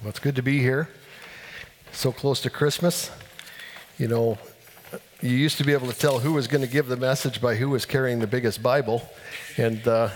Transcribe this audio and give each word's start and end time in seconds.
Well, 0.00 0.08
it's 0.08 0.18
good 0.18 0.36
to 0.36 0.42
be 0.42 0.60
here. 0.60 0.88
So 1.92 2.10
close 2.10 2.40
to 2.40 2.48
Christmas. 2.48 3.10
You 3.98 4.08
know, 4.08 4.38
you 5.20 5.36
used 5.36 5.58
to 5.58 5.64
be 5.64 5.74
able 5.74 5.88
to 5.88 5.98
tell 5.98 6.20
who 6.20 6.32
was 6.32 6.46
going 6.46 6.62
to 6.62 6.70
give 6.70 6.86
the 6.86 6.96
message 6.96 7.38
by 7.38 7.56
who 7.56 7.68
was 7.68 7.84
carrying 7.84 8.18
the 8.18 8.26
biggest 8.26 8.62
Bible. 8.62 9.06
And 9.58 9.86
uh, 9.86 10.08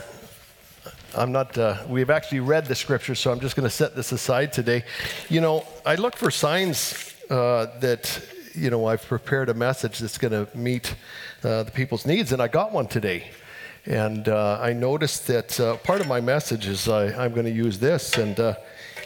I'm 1.15 1.33
not, 1.33 1.59
uh, 1.59 1.83
we've 1.87 2.09
actually 2.09 2.41
read 2.41 2.65
the 2.65 2.75
scripture, 2.75 3.15
so 3.15 3.31
I'm 3.31 3.41
just 3.41 3.57
going 3.57 3.69
to 3.69 3.75
set 3.75 3.95
this 3.95 4.11
aside 4.11 4.55
today. 4.55 4.85
You 5.29 5.43
know, 5.43 5.67
I 5.85 5.97
look 5.97 6.17
for 6.17 6.31
signs 6.31 7.15
uh, 7.29 7.67
that, 7.81 8.27
you 8.55 8.71
know, 8.71 8.87
I've 8.87 9.05
prepared 9.05 9.51
a 9.51 9.55
message 9.55 9.99
that's 9.99 10.17
going 10.17 10.33
to 10.33 10.57
meet 10.57 10.95
uh, 11.43 11.65
the 11.65 11.73
people's 11.73 12.07
needs, 12.07 12.33
and 12.33 12.41
I 12.41 12.49
got 12.49 12.73
one 12.73 12.87
today. 12.87 13.33
And 13.85 14.31
uh, 14.31 14.61
I 14.63 14.73
noticed 14.73 15.27
that 15.27 15.61
uh, 15.61 15.77
part 15.77 16.01
of 16.01 16.09
my 16.09 16.23
message 16.23 16.69
is 16.69 16.89
I, 16.89 17.27
am 17.27 17.35
going 17.35 17.45
to 17.45 17.53
use 17.53 17.79
this. 17.79 18.17
And 18.17 18.57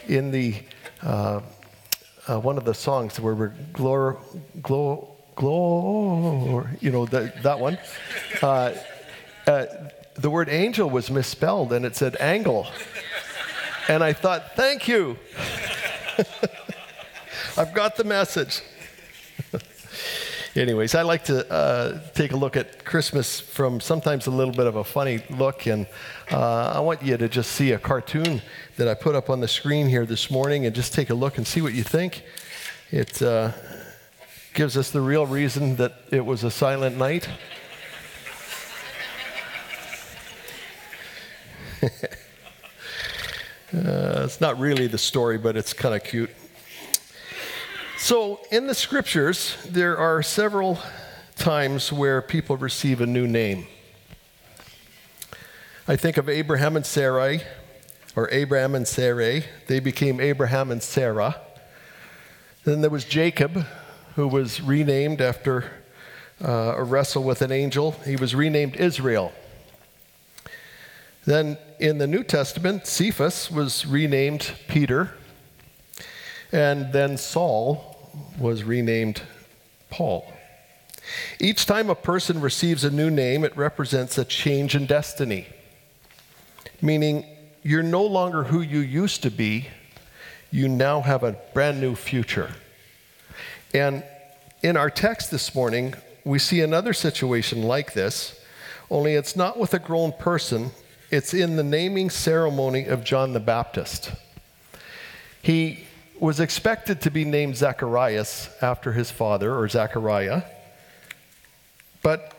in 0.09 0.31
the 0.31 0.57
uh, 1.03 1.41
uh, 2.29 2.39
one 2.39 2.59
of 2.59 2.65
the 2.65 2.75
songs 2.75 3.19
where 3.19 3.35
we're 3.35 3.55
glor, 3.73 4.19
glor, 4.61 5.09
glor, 5.37 6.83
you 6.83 6.91
know, 6.91 7.07
that, 7.07 7.43
that 7.43 7.59
one. 7.59 7.79
Uh, 8.43 8.75
uh, 9.47 9.67
the 10.15 10.29
word 10.29 10.49
angel 10.49 10.91
was 10.91 11.11
misspelled 11.11 11.73
and 11.73 11.87
it 11.87 11.97
said 11.97 12.17
angle. 12.21 12.67
And 13.89 14.05
I 14.05 14.13
thought, 14.13 14.57
thank 14.57 14.87
you. 14.87 15.19
I've 17.57 17.73
got 17.73 17.97
the 17.97 18.05
message. 18.05 18.61
Anyways, 20.57 20.95
I 20.95 21.03
like 21.03 21.25
to 21.25 21.51
uh, 21.53 22.01
take 22.15 22.33
a 22.33 22.37
look 22.37 22.57
at 22.57 22.85
Christmas 22.85 23.39
from 23.39 23.81
sometimes 23.81 24.27
a 24.27 24.31
little 24.31 24.53
bit 24.53 24.67
of 24.67 24.77
a 24.77 24.85
funny 24.85 25.23
look, 25.31 25.67
and 25.67 25.87
uh, 26.33 26.73
I 26.75 26.81
want 26.81 27.03
you 27.03 27.17
to 27.19 27.29
just 27.29 27.53
see 27.53 27.73
a 27.73 27.79
cartoon 27.79 28.41
that 28.77 28.89
I 28.89 28.95
put 28.95 29.15
up 29.15 29.29
on 29.29 29.41
the 29.41 29.49
screen 29.49 29.89
here 29.89 30.07
this 30.07 30.31
morning 30.31 30.65
and 30.65 30.75
just 30.75 30.95
take 30.95 31.11
a 31.11 31.15
look 31.15 31.37
and 31.37 31.47
see 31.47 31.61
what 31.61 31.75
you 31.75 31.83
think. 31.83 32.25
It 32.91 33.21
uh, 33.21 33.53
gives 34.55 34.79
us 34.79 34.91
the 34.91 35.03
real 35.03 35.27
reason 35.27 35.77
that 35.77 35.93
it 36.11 36.25
was 36.25 36.45
a 36.45 36.51
silent 36.51 36.97
night. 36.97 37.29
Uh, 43.71 44.23
it's 44.25 44.41
not 44.41 44.59
really 44.59 44.87
the 44.87 44.97
story, 44.97 45.37
but 45.37 45.55
it's 45.55 45.75
kind 45.75 45.95
of 45.95 46.03
cute. 46.03 46.31
So, 48.01 48.39
in 48.53 48.69
the 48.69 48.77
scriptures, 48.77 49.57
there 49.69 49.99
are 49.99 50.23
several 50.23 50.79
times 51.35 51.93
where 51.93 52.23
people 52.23 52.57
receive 52.57 53.01
a 53.01 53.07
new 53.07 53.27
name. 53.27 53.67
I 55.89 55.97
think 55.97 56.17
of 56.17 56.29
Abraham 56.29 56.77
and 56.77 56.87
Sarai, 56.87 57.43
or 58.15 58.31
Abraham 58.31 58.77
and 58.77 58.87
Sarai. 58.87 59.47
They 59.67 59.81
became 59.81 60.21
Abraham 60.21 60.71
and 60.71 60.81
Sarah. 60.81 61.41
Then 62.63 62.83
there 62.83 62.91
was 62.91 63.05
Jacob, 63.05 63.67
who 64.15 64.29
was 64.29 64.61
renamed 64.61 65.21
after 65.21 65.69
uh, 66.41 66.75
a 66.77 66.85
wrestle 66.85 67.25
with 67.25 67.43
an 67.43 67.51
angel. 67.51 67.97
He 68.07 68.15
was 68.15 68.33
renamed 68.33 68.77
Israel. 68.77 69.33
Then 71.27 71.59
in 71.81 71.99
the 71.99 72.07
New 72.07 72.23
Testament, 72.23 72.87
Cephas 72.87 73.51
was 73.51 73.85
renamed 73.85 74.53
Peter. 74.69 75.15
And 76.51 76.95
then 76.95 77.19
Saul 77.19 77.88
was 78.39 78.65
renamed 78.65 79.23
Paul. 79.91 80.33
Each 81.41 81.67
time 81.67 81.89
a 81.91 81.95
person 81.95 82.41
receives 82.41 82.85
a 82.85 82.91
new 82.91 83.11
name, 83.11 83.45
it 83.45 83.57
represents 83.57 84.19
a 84.19 84.25
change 84.25 84.75
in 84.75 84.87
destiny, 84.87 85.47
meaning 86.83 87.25
you're 87.63 87.83
no 87.83 88.05
longer 88.05 88.45
who 88.45 88.61
you 88.61 88.81
used 88.81 89.23
to 89.23 89.31
be, 89.31 89.69
you 90.51 90.69
now 90.69 91.01
have 91.01 91.23
a 91.23 91.37
brand 91.55 91.81
new 91.81 91.95
future. 91.95 92.53
And 93.75 94.05
in 94.63 94.77
our 94.77 94.91
text 94.91 95.31
this 95.31 95.55
morning, 95.55 95.95
we 96.25 96.39
see 96.39 96.61
another 96.61 96.93
situation 96.93 97.63
like 97.63 97.95
this, 97.95 98.39
only 98.91 99.15
it's 99.15 99.37
not 99.37 99.59
with 99.59 99.75
a 99.75 99.79
grown 99.79 100.13
person, 100.13 100.71
it's 101.11 101.33
in 101.33 101.57
the 101.57 101.63
naming 101.63 102.11
ceremony 102.11 102.85
of 102.85 103.05
John 103.05 103.33
the 103.33 103.41
Baptist. 103.41 104.13
He 105.41 105.88
was 106.21 106.41
expected 106.41 107.01
to 107.03 107.11
be 107.11 107.25
named 107.25 107.57
Zacharias 107.57 108.49
after 108.61 108.93
his 108.93 109.11
father, 109.11 109.55
or 109.55 109.69
Zachariah, 109.69 110.43
but 112.03 112.35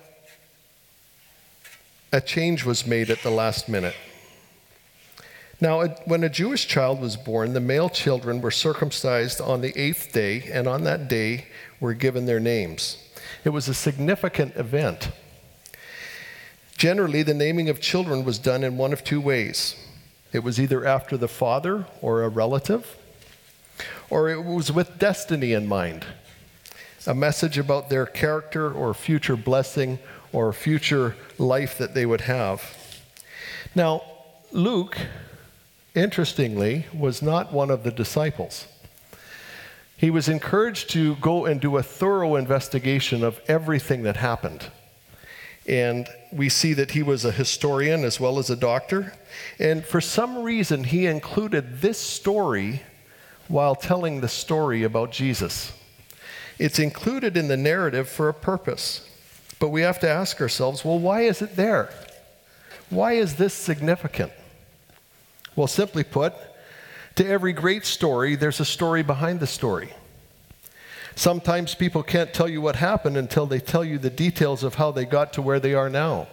a 2.11 2.21
change 2.21 2.65
was 2.65 2.85
made 2.85 3.09
at 3.09 3.21
the 3.21 3.29
last 3.29 3.69
minute. 3.69 3.95
Now, 5.61 5.85
when 6.05 6.23
a 6.23 6.29
Jewish 6.29 6.67
child 6.67 7.01
was 7.01 7.17
born, 7.17 7.53
the 7.53 7.59
male 7.59 7.89
children 7.89 8.41
were 8.41 8.51
circumcised 8.51 9.41
on 9.41 9.61
the 9.61 9.77
eighth 9.77 10.13
day, 10.13 10.49
and 10.51 10.67
on 10.67 10.83
that 10.85 11.07
day 11.07 11.47
were 11.79 11.93
given 11.93 12.25
their 12.25 12.39
names. 12.39 12.97
It 13.43 13.49
was 13.49 13.67
a 13.67 13.73
significant 13.73 14.55
event. 14.55 15.11
Generally, 16.77 17.23
the 17.23 17.33
naming 17.33 17.67
of 17.67 17.81
children 17.81 18.23
was 18.23 18.39
done 18.39 18.63
in 18.63 18.77
one 18.77 18.93
of 18.93 19.03
two 19.03 19.19
ways 19.19 19.75
it 20.31 20.43
was 20.43 20.59
either 20.59 20.85
after 20.85 21.17
the 21.17 21.27
father 21.27 21.87
or 22.01 22.21
a 22.21 22.29
relative, 22.29 22.97
or 24.09 24.29
it 24.29 24.43
was 24.43 24.71
with 24.71 24.99
destiny 24.99 25.53
in 25.53 25.67
mind 25.67 26.05
a 27.07 27.13
message 27.15 27.57
about 27.57 27.89
their 27.89 28.05
character 28.05 28.71
or 28.71 28.93
future 28.93 29.35
blessing 29.35 29.97
or 30.31 30.53
future 30.53 31.15
life 31.39 31.77
that 31.77 31.93
they 31.95 32.05
would 32.05 32.21
have. 32.21 32.77
Now, 33.73 34.03
Luke, 34.51 34.97
interestingly, 35.95 36.85
was 36.93 37.21
not 37.21 37.51
one 37.51 37.71
of 37.71 37.83
the 37.83 37.91
disciples. 37.91 38.67
He 39.97 40.11
was 40.11 40.29
encouraged 40.29 40.91
to 40.91 41.15
go 41.15 41.45
and 41.45 41.59
do 41.59 41.77
a 41.77 41.83
thorough 41.83 42.35
investigation 42.35 43.23
of 43.23 43.41
everything 43.47 44.03
that 44.03 44.17
happened. 44.17 44.67
And 45.67 46.07
we 46.31 46.47
see 46.47 46.73
that 46.73 46.91
he 46.91 47.03
was 47.03 47.25
a 47.25 47.31
historian 47.31 48.03
as 48.03 48.19
well 48.19 48.39
as 48.39 48.49
a 48.49 48.55
doctor. 48.55 49.13
And 49.57 49.83
for 49.83 49.99
some 49.99 50.43
reason, 50.43 50.83
he 50.83 51.05
included 51.05 51.81
this 51.81 51.99
story 51.99 52.81
while 53.49 53.75
telling 53.75 54.21
the 54.21 54.29
story 54.29 54.83
about 54.83 55.11
Jesus. 55.11 55.73
It's 56.57 56.79
included 56.79 57.35
in 57.35 57.49
the 57.49 57.57
narrative 57.57 58.07
for 58.07 58.29
a 58.29 58.33
purpose. 58.33 59.05
But 59.59 59.69
we 59.69 59.81
have 59.81 59.99
to 59.99 60.09
ask 60.09 60.39
ourselves 60.39 60.85
well, 60.85 60.99
why 60.99 61.21
is 61.21 61.41
it 61.41 61.57
there? 61.57 61.89
Why 62.89 63.13
is 63.13 63.35
this 63.35 63.53
significant? 63.53 64.31
Well, 65.55 65.67
simply 65.67 66.03
put, 66.03 66.33
to 67.15 67.27
every 67.27 67.53
great 67.53 67.85
story, 67.85 68.35
there's 68.35 68.61
a 68.61 68.65
story 68.65 69.03
behind 69.03 69.41
the 69.41 69.47
story. 69.47 69.93
Sometimes 71.15 71.75
people 71.75 72.01
can't 72.01 72.33
tell 72.33 72.47
you 72.47 72.61
what 72.61 72.77
happened 72.77 73.17
until 73.17 73.45
they 73.45 73.59
tell 73.59 73.83
you 73.83 73.97
the 73.97 74.09
details 74.09 74.63
of 74.63 74.75
how 74.75 74.91
they 74.91 75.03
got 75.03 75.33
to 75.33 75.41
where 75.41 75.59
they 75.59 75.73
are 75.73 75.89
now. 75.89 76.27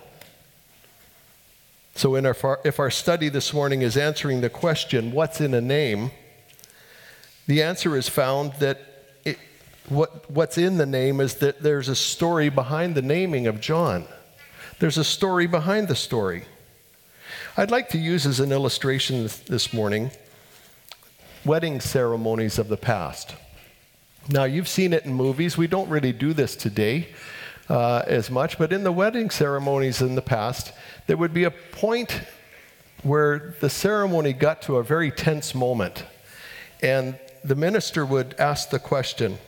So, 1.96 2.14
in 2.14 2.26
our, 2.26 2.60
if 2.64 2.78
our 2.78 2.90
study 2.90 3.28
this 3.28 3.52
morning 3.52 3.82
is 3.82 3.96
answering 3.96 4.42
the 4.42 4.50
question, 4.50 5.12
what's 5.12 5.40
in 5.40 5.54
a 5.54 5.60
name? 5.60 6.12
The 7.46 7.62
answer 7.62 7.96
is 7.96 8.08
found 8.08 8.54
that 8.54 8.80
it, 9.24 9.38
what, 9.88 10.28
what's 10.30 10.58
in 10.58 10.78
the 10.78 10.86
name 10.86 11.20
is 11.20 11.36
that 11.36 11.62
there's 11.62 11.88
a 11.88 11.94
story 11.94 12.48
behind 12.48 12.94
the 12.94 13.02
naming 13.02 13.46
of 13.46 13.60
John. 13.60 14.06
There's 14.80 14.98
a 14.98 15.04
story 15.04 15.46
behind 15.46 15.86
the 15.88 15.94
story. 15.94 16.44
I'd 17.56 17.70
like 17.70 17.88
to 17.90 17.98
use 17.98 18.26
as 18.26 18.40
an 18.40 18.52
illustration 18.52 19.28
this 19.46 19.72
morning 19.72 20.10
wedding 21.44 21.80
ceremonies 21.80 22.58
of 22.58 22.66
the 22.68 22.76
past. 22.76 23.36
Now, 24.28 24.44
you've 24.44 24.66
seen 24.66 24.92
it 24.92 25.04
in 25.04 25.14
movies. 25.14 25.56
We 25.56 25.68
don't 25.68 25.88
really 25.88 26.12
do 26.12 26.32
this 26.32 26.56
today 26.56 27.08
uh, 27.68 28.02
as 28.08 28.28
much, 28.28 28.58
but 28.58 28.72
in 28.72 28.82
the 28.82 28.90
wedding 28.90 29.30
ceremonies 29.30 30.02
in 30.02 30.16
the 30.16 30.22
past, 30.22 30.72
there 31.06 31.16
would 31.16 31.32
be 31.32 31.44
a 31.44 31.52
point 31.52 32.22
where 33.04 33.54
the 33.60 33.70
ceremony 33.70 34.32
got 34.32 34.62
to 34.62 34.78
a 34.78 34.82
very 34.82 35.12
tense 35.12 35.54
moment. 35.54 36.04
And 36.82 37.16
the 37.46 37.54
minister 37.54 38.04
would 38.04 38.34
ask 38.38 38.70
the 38.70 38.78
question 38.78 39.38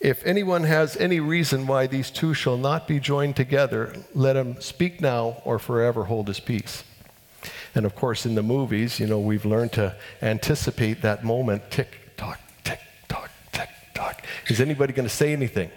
If 0.00 0.24
anyone 0.24 0.64
has 0.64 0.96
any 0.96 1.20
reason 1.20 1.66
why 1.66 1.86
these 1.86 2.10
two 2.10 2.32
shall 2.34 2.56
not 2.56 2.86
be 2.86 3.00
joined 3.00 3.36
together, 3.36 3.94
let 4.14 4.36
him 4.36 4.60
speak 4.60 5.00
now 5.00 5.42
or 5.44 5.58
forever 5.58 6.04
hold 6.04 6.28
his 6.28 6.40
peace. 6.40 6.84
And 7.74 7.84
of 7.84 7.94
course, 7.94 8.24
in 8.24 8.34
the 8.34 8.42
movies, 8.42 9.00
you 9.00 9.06
know, 9.06 9.18
we've 9.18 9.44
learned 9.44 9.72
to 9.72 9.96
anticipate 10.22 11.02
that 11.02 11.24
moment 11.24 11.70
tick 11.70 12.16
tock, 12.16 12.40
tick 12.64 12.80
tock, 13.08 13.30
tick 13.52 13.68
tock. 13.94 14.22
Is 14.48 14.60
anybody 14.60 14.92
going 14.92 15.08
to 15.08 15.14
say 15.14 15.32
anything? 15.32 15.70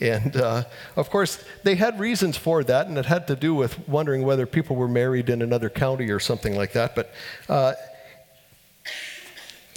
And 0.00 0.34
uh, 0.36 0.64
of 0.96 1.10
course, 1.10 1.42
they 1.62 1.74
had 1.74 2.00
reasons 2.00 2.36
for 2.36 2.64
that, 2.64 2.86
and 2.86 2.96
it 2.96 3.06
had 3.06 3.26
to 3.28 3.36
do 3.36 3.54
with 3.54 3.86
wondering 3.86 4.22
whether 4.22 4.46
people 4.46 4.76
were 4.76 4.88
married 4.88 5.28
in 5.28 5.42
another 5.42 5.68
county 5.68 6.10
or 6.10 6.18
something 6.18 6.56
like 6.56 6.72
that. 6.72 6.94
But 6.94 7.12
uh, 7.48 7.74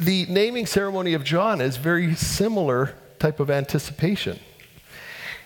the 0.03 0.25
naming 0.27 0.65
ceremony 0.65 1.13
of 1.13 1.23
John 1.23 1.61
is 1.61 1.77
very 1.77 2.15
similar 2.15 2.95
type 3.19 3.39
of 3.39 3.50
anticipation. 3.50 4.39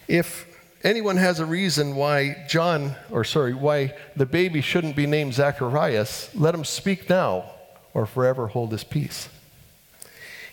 If 0.07 0.47
anyone 0.83 1.17
has 1.17 1.39
a 1.39 1.45
reason 1.45 1.95
why 1.95 2.45
John, 2.49 2.95
or 3.11 3.23
sorry, 3.23 3.53
why 3.53 3.93
the 4.15 4.25
baby 4.25 4.61
shouldn't 4.61 4.95
be 4.95 5.05
named 5.05 5.33
Zacharias, 5.33 6.29
let 6.33 6.55
him 6.55 6.63
speak 6.63 7.09
now 7.09 7.51
or 7.93 8.05
forever 8.05 8.47
hold 8.47 8.71
his 8.71 8.83
peace. 8.83 9.29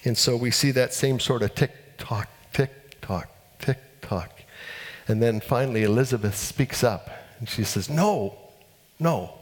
And 0.04 0.18
so 0.18 0.36
we 0.36 0.50
see 0.50 0.70
that 0.72 0.92
same 0.92 1.18
sort 1.18 1.42
of 1.42 1.54
tick 1.54 1.72
tock, 1.96 2.28
tick 2.52 3.00
tock, 3.00 3.28
tick 3.58 3.78
tock. 4.02 4.42
And 5.08 5.22
then 5.22 5.40
finally, 5.40 5.82
Elizabeth 5.82 6.36
speaks 6.36 6.84
up 6.84 7.08
and 7.38 7.48
she 7.48 7.64
says, 7.64 7.88
No, 7.88 8.36
no. 8.98 9.38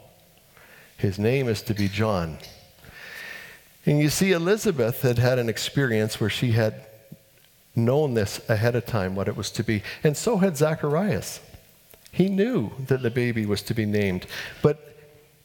His 0.96 1.18
name 1.18 1.48
is 1.48 1.62
to 1.62 1.74
be 1.74 1.88
John. 1.88 2.38
And 3.84 3.98
you 3.98 4.10
see, 4.10 4.32
Elizabeth 4.32 5.02
had 5.02 5.18
had 5.18 5.38
an 5.38 5.48
experience 5.48 6.20
where 6.20 6.30
she 6.30 6.52
had 6.52 6.86
known 7.74 8.14
this 8.14 8.40
ahead 8.48 8.76
of 8.76 8.86
time, 8.86 9.14
what 9.14 9.28
it 9.28 9.36
was 9.36 9.50
to 9.52 9.64
be. 9.64 9.82
And 10.04 10.16
so 10.16 10.36
had 10.36 10.56
Zacharias. 10.56 11.40
He 12.12 12.28
knew 12.28 12.70
that 12.86 13.02
the 13.02 13.10
baby 13.10 13.46
was 13.46 13.62
to 13.62 13.74
be 13.74 13.86
named. 13.86 14.26
But 14.60 14.96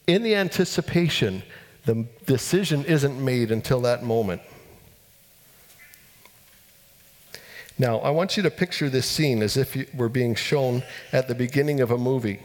in 0.06 0.24
the 0.24 0.36
anticipation, 0.36 1.44
the 1.86 2.06
decision 2.26 2.84
isn't 2.86 3.24
made 3.24 3.52
until 3.52 3.82
that 3.82 4.04
moment. 4.04 4.42
Now, 7.80 8.00
I 8.00 8.10
want 8.10 8.38
you 8.38 8.44
to 8.44 8.52
picture 8.52 8.90
this 8.90 9.06
scene 9.06 9.42
as 9.42 9.56
if 9.56 9.76
you 9.76 9.86
were 9.94 10.10
being 10.10 10.36
shown 10.36 10.84
at 11.12 11.28
the 11.28 11.36
beginning 11.36 11.80
of 11.80 11.92
a 11.92 11.98
movie. 11.98 12.42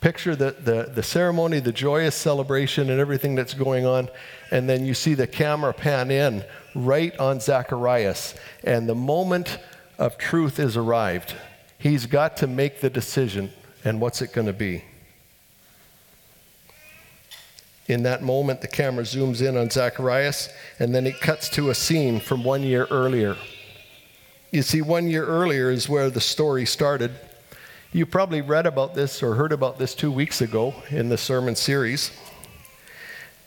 Picture 0.00 0.36
the, 0.36 0.52
the, 0.52 0.90
the 0.94 1.02
ceremony, 1.02 1.58
the 1.58 1.72
joyous 1.72 2.14
celebration, 2.14 2.90
and 2.90 3.00
everything 3.00 3.34
that's 3.34 3.54
going 3.54 3.86
on, 3.86 4.08
and 4.50 4.68
then 4.68 4.84
you 4.84 4.94
see 4.94 5.14
the 5.14 5.26
camera 5.26 5.72
pan 5.72 6.10
in 6.10 6.44
right 6.74 7.16
on 7.18 7.40
Zacharias, 7.40 8.34
and 8.62 8.88
the 8.88 8.94
moment 8.94 9.58
of 9.98 10.18
truth 10.18 10.58
is 10.60 10.76
arrived. 10.76 11.34
He's 11.78 12.06
got 12.06 12.36
to 12.38 12.46
make 12.46 12.80
the 12.80 12.90
decision, 12.90 13.50
and 13.84 14.00
what's 14.00 14.20
it 14.20 14.32
going 14.32 14.46
to 14.46 14.52
be? 14.52 14.84
In 17.88 18.02
that 18.02 18.22
moment, 18.22 18.60
the 18.60 18.68
camera 18.68 19.04
zooms 19.04 19.46
in 19.46 19.56
on 19.56 19.70
Zacharias, 19.70 20.48
and 20.78 20.94
then 20.94 21.06
it 21.06 21.20
cuts 21.20 21.48
to 21.50 21.70
a 21.70 21.74
scene 21.74 22.20
from 22.20 22.44
one 22.44 22.62
year 22.62 22.86
earlier. 22.90 23.36
You 24.50 24.62
see, 24.62 24.82
one 24.82 25.08
year 25.08 25.24
earlier 25.24 25.70
is 25.70 25.88
where 25.88 26.10
the 26.10 26.20
story 26.20 26.66
started. 26.66 27.12
You 27.96 28.04
probably 28.04 28.42
read 28.42 28.66
about 28.66 28.94
this 28.94 29.22
or 29.22 29.36
heard 29.36 29.52
about 29.52 29.78
this 29.78 29.94
two 29.94 30.12
weeks 30.12 30.42
ago 30.42 30.74
in 30.90 31.08
the 31.08 31.16
sermon 31.16 31.56
series. 31.56 32.10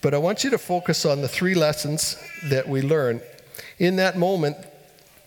But 0.01 0.15
I 0.15 0.17
want 0.17 0.43
you 0.43 0.49
to 0.49 0.57
focus 0.57 1.05
on 1.05 1.21
the 1.21 1.27
three 1.27 1.53
lessons 1.53 2.17
that 2.45 2.67
we 2.67 2.81
learn. 2.81 3.21
In 3.77 3.97
that 3.97 4.17
moment, 4.17 4.57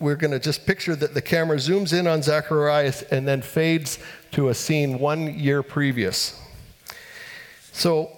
we're 0.00 0.16
going 0.16 0.32
to 0.32 0.40
just 0.40 0.66
picture 0.66 0.96
that 0.96 1.14
the 1.14 1.22
camera 1.22 1.56
zooms 1.58 1.96
in 1.96 2.08
on 2.08 2.20
Zacharias 2.20 3.02
and 3.12 3.28
then 3.28 3.42
fades 3.42 4.00
to 4.32 4.48
a 4.48 4.54
scene 4.54 4.98
one 4.98 5.38
year 5.38 5.62
previous. 5.62 6.42
So, 7.70 8.10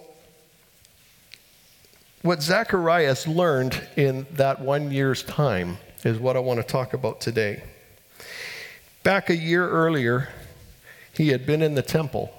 what 2.23 2.41
Zacharias 2.41 3.27
learned 3.27 3.79
in 3.95 4.25
that 4.31 4.59
one 4.59 4.89
year's 4.89 5.21
time 5.21 5.77
is 6.03 6.17
what 6.17 6.35
I 6.35 6.39
want 6.39 6.59
to 6.61 6.65
talk 6.65 6.95
about 6.95 7.21
today. 7.21 7.61
Back 9.03 9.29
a 9.29 9.35
year 9.35 9.69
earlier, 9.69 10.29
he 11.15 11.29
had 11.29 11.45
been 11.45 11.61
in 11.61 11.75
the 11.75 11.81
temple 11.81 12.33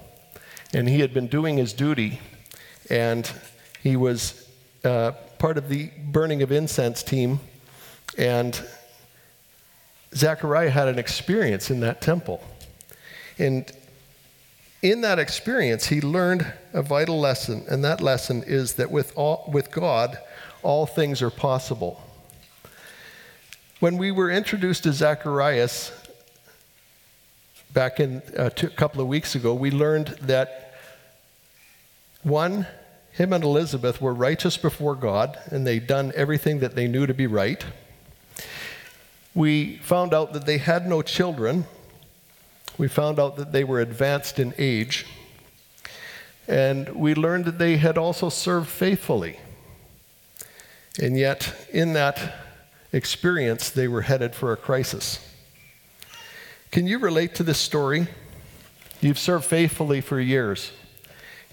and 0.73 0.87
he 0.87 0.99
had 0.99 1.13
been 1.13 1.27
doing 1.27 1.57
his 1.57 1.73
duty, 1.73 2.19
and 2.89 3.31
he 3.81 3.95
was 3.95 4.49
uh, 4.83 5.11
part 5.39 5.57
of 5.57 5.69
the 5.69 5.89
burning 6.11 6.41
of 6.41 6.51
incense 6.51 7.03
team. 7.03 7.39
And 8.17 8.61
Zechariah 10.13 10.69
had 10.69 10.87
an 10.87 10.99
experience 10.99 11.69
in 11.69 11.79
that 11.81 12.01
temple. 12.01 12.43
And 13.39 13.71
in 14.81 15.01
that 15.01 15.19
experience, 15.19 15.87
he 15.87 16.01
learned 16.01 16.51
a 16.73 16.81
vital 16.81 17.19
lesson, 17.19 17.65
and 17.69 17.83
that 17.83 18.01
lesson 18.01 18.43
is 18.43 18.73
that 18.73 18.91
with, 18.91 19.13
all, 19.15 19.49
with 19.51 19.71
God, 19.71 20.17
all 20.63 20.85
things 20.85 21.21
are 21.21 21.29
possible. 21.29 22.01
When 23.79 23.97
we 23.97 24.11
were 24.11 24.31
introduced 24.31 24.83
to 24.83 24.93
Zacharias 24.93 25.91
back 27.73 27.99
in 27.99 28.21
uh, 28.37 28.49
a 28.55 28.67
couple 28.69 29.01
of 29.01 29.07
weeks 29.07 29.35
ago, 29.35 29.53
we 29.53 29.71
learned 29.71 30.07
that 30.21 30.73
one, 32.23 32.67
him 33.11 33.33
and 33.33 33.43
Elizabeth 33.43 34.01
were 34.01 34.13
righteous 34.13 34.57
before 34.57 34.95
God, 34.95 35.39
and 35.45 35.65
they'd 35.65 35.87
done 35.87 36.11
everything 36.15 36.59
that 36.59 36.75
they 36.75 36.87
knew 36.87 37.05
to 37.05 37.13
be 37.13 37.27
right. 37.27 37.65
We 39.33 39.77
found 39.77 40.13
out 40.13 40.33
that 40.33 40.45
they 40.45 40.57
had 40.57 40.87
no 40.87 41.01
children, 41.01 41.65
we 42.77 42.87
found 42.87 43.19
out 43.19 43.37
that 43.37 43.51
they 43.51 43.63
were 43.63 43.79
advanced 43.79 44.39
in 44.39 44.53
age. 44.57 45.05
And 46.47 46.89
we 46.95 47.13
learned 47.13 47.45
that 47.45 47.57
they 47.57 47.77
had 47.77 47.97
also 47.97 48.29
served 48.29 48.69
faithfully. 48.69 49.39
And 51.01 51.17
yet, 51.17 51.53
in 51.71 51.93
that 51.93 52.35
experience, 52.93 53.69
they 53.69 53.87
were 53.87 54.03
headed 54.03 54.33
for 54.33 54.53
a 54.53 54.57
crisis. 54.57 55.19
Can 56.71 56.85
you 56.85 56.99
relate 56.99 57.33
to 57.35 57.43
this 57.43 57.57
story? 57.57 58.07
You've 58.99 59.17
served 59.17 59.45
faithfully 59.45 60.01
for 60.01 60.19
years. 60.19 60.71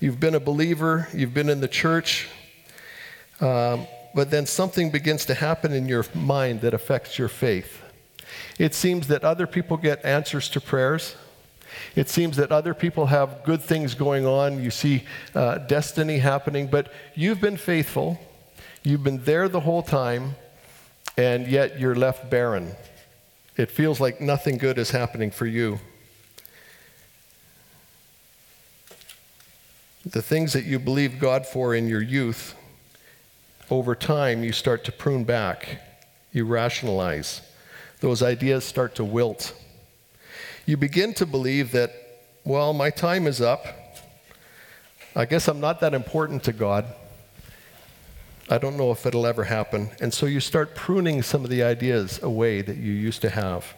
You've 0.01 0.19
been 0.19 0.35
a 0.35 0.41
believer, 0.41 1.09
you've 1.15 1.33
been 1.33 1.49
in 1.49 1.61
the 1.61 1.69
church, 1.69 2.29
um, 3.41 3.87
but 4.15 4.31
then 4.31 4.45
something 4.45 4.91
begins 4.91 5.25
to 5.27 5.35
happen 5.35 5.73
in 5.73 5.87
your 5.87 6.05
mind 6.15 6.63
that 6.63 6.75
affects 6.75 7.19
your 7.19 7.29
faith. 7.29 7.81
It 8.59 8.75
seems 8.75 9.07
that 9.07 9.23
other 9.23 9.47
people 9.47 9.77
get 9.77 10.05
answers 10.05 10.49
to 10.51 10.61
prayers. 10.61 11.15
It 11.95 12.09
seems 12.09 12.37
that 12.37 12.51
other 12.51 12.75
people 12.75 13.07
have 13.07 13.45
good 13.45 13.63
things 13.63 13.95
going 13.95 14.27
on. 14.27 14.63
You 14.63 14.71
see 14.71 15.05
uh, 15.35 15.59
destiny 15.59 16.19
happening, 16.19 16.67
but 16.67 16.93
you've 17.15 17.41
been 17.41 17.57
faithful. 17.57 18.19
You've 18.83 19.05
been 19.05 19.23
there 19.23 19.49
the 19.49 19.61
whole 19.61 19.83
time, 19.83 20.35
and 21.17 21.47
yet 21.47 21.79
you're 21.79 21.95
left 21.95 22.31
barren. 22.31 22.75
It 23.57 23.71
feels 23.71 24.01
like 24.01 24.21
nothing 24.21 24.59
good 24.59 24.79
is 24.79 24.91
happening 24.91 25.31
for 25.31 25.47
you. 25.47 25.79
The 30.05 30.23
things 30.23 30.53
that 30.53 30.65
you 30.65 30.79
believed 30.79 31.21
God 31.21 31.47
for 31.47 31.75
in 31.75 31.89
your 31.89 32.03
youth, 32.03 32.55
over 33.71 33.95
time, 33.95 34.45
you 34.45 34.53
start 34.53 34.85
to 34.85 34.93
prune 34.93 35.25
back. 35.25 35.81
You 36.33 36.45
rationalize 36.45 37.41
those 38.01 38.23
ideas 38.23 38.65
start 38.65 38.95
to 38.97 39.05
wilt. 39.05 39.55
You 40.67 40.77
begin 40.77 41.15
to 41.15 41.25
believe 41.25 41.73
that, 41.73 41.93
well, 42.45 42.75
my 42.75 42.91
time 42.91 43.27
is 43.27 43.41
up. 43.41 43.65
I 45.17 45.25
guess 45.25 45.49
I'm 45.49 45.61
not 45.61 45.81
that 45.81 45.95
important 45.95 46.43
to 46.45 46.53
God. 46.53 46.87
I 48.49 48.59
don't 48.59 48.77
know 48.77 48.91
if 48.91 49.07
it'll 49.07 49.27
ever 49.27 49.45
happen. 49.45 49.91
And 50.01 50.13
so 50.13 50.27
you 50.27 50.41
start 50.41 50.75
pruning 50.75 51.23
some 51.23 51.45
of 51.45 51.51
the 51.51 51.63
ideas 51.63 52.23
away 52.23 52.61
that 52.61 52.77
you 52.77 52.93
used 52.93 53.23
to 53.23 53.31
have. 53.31 53.75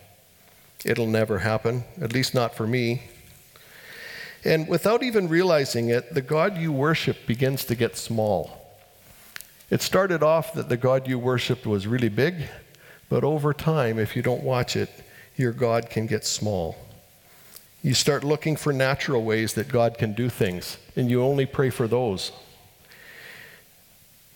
It'll 0.84 1.06
never 1.06 1.38
happen, 1.38 1.84
at 2.00 2.12
least 2.12 2.34
not 2.34 2.54
for 2.54 2.66
me. 2.66 3.02
And 4.44 4.68
without 4.68 5.02
even 5.02 5.28
realizing 5.28 5.88
it, 5.88 6.14
the 6.14 6.22
God 6.22 6.56
you 6.56 6.72
worship 6.72 7.26
begins 7.26 7.64
to 7.64 7.74
get 7.74 7.96
small. 7.96 8.78
It 9.70 9.82
started 9.82 10.22
off 10.22 10.52
that 10.54 10.68
the 10.68 10.76
God 10.76 11.08
you 11.08 11.18
worshiped 11.18 11.66
was 11.66 11.86
really 11.86 12.08
big, 12.08 12.48
but 13.08 13.24
over 13.24 13.52
time, 13.52 13.98
if 13.98 14.14
you 14.14 14.22
don't 14.22 14.42
watch 14.42 14.76
it, 14.76 14.90
your 15.36 15.52
God 15.52 15.90
can 15.90 16.06
get 16.06 16.24
small. 16.24 16.76
You 17.82 17.94
start 17.94 18.24
looking 18.24 18.56
for 18.56 18.72
natural 18.72 19.24
ways 19.24 19.54
that 19.54 19.68
God 19.68 19.98
can 19.98 20.12
do 20.12 20.28
things, 20.28 20.78
and 20.94 21.10
you 21.10 21.22
only 21.22 21.46
pray 21.46 21.70
for 21.70 21.88
those. 21.88 22.32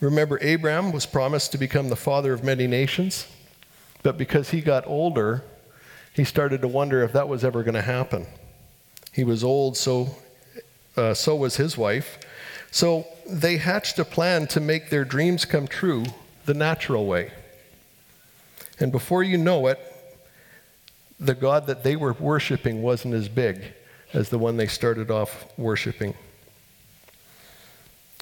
Remember, 0.00 0.38
Abraham 0.40 0.92
was 0.92 1.04
promised 1.04 1.52
to 1.52 1.58
become 1.58 1.90
the 1.90 1.96
father 1.96 2.32
of 2.32 2.42
many 2.42 2.66
nations, 2.66 3.26
but 4.02 4.16
because 4.16 4.50
he 4.50 4.62
got 4.62 4.86
older, 4.86 5.44
he 6.14 6.24
started 6.24 6.62
to 6.62 6.68
wonder 6.68 7.02
if 7.02 7.12
that 7.12 7.28
was 7.28 7.44
ever 7.44 7.62
going 7.62 7.74
to 7.74 7.82
happen. 7.82 8.26
He 9.12 9.24
was 9.24 9.44
old, 9.44 9.76
so, 9.76 10.16
uh, 10.96 11.12
so 11.12 11.36
was 11.36 11.56
his 11.56 11.76
wife. 11.76 12.18
So 12.70 13.06
they 13.28 13.58
hatched 13.58 13.98
a 13.98 14.04
plan 14.04 14.46
to 14.48 14.60
make 14.60 14.88
their 14.88 15.04
dreams 15.04 15.44
come 15.44 15.66
true 15.66 16.04
the 16.46 16.54
natural 16.54 17.06
way. 17.06 17.32
And 18.78 18.90
before 18.90 19.22
you 19.22 19.36
know 19.36 19.66
it, 19.66 19.78
the 21.18 21.34
God 21.34 21.66
that 21.66 21.84
they 21.84 21.96
were 21.96 22.14
worshiping 22.14 22.80
wasn't 22.80 23.12
as 23.12 23.28
big 23.28 23.62
as 24.14 24.30
the 24.30 24.38
one 24.38 24.56
they 24.56 24.66
started 24.66 25.10
off 25.10 25.46
worshiping. 25.58 26.14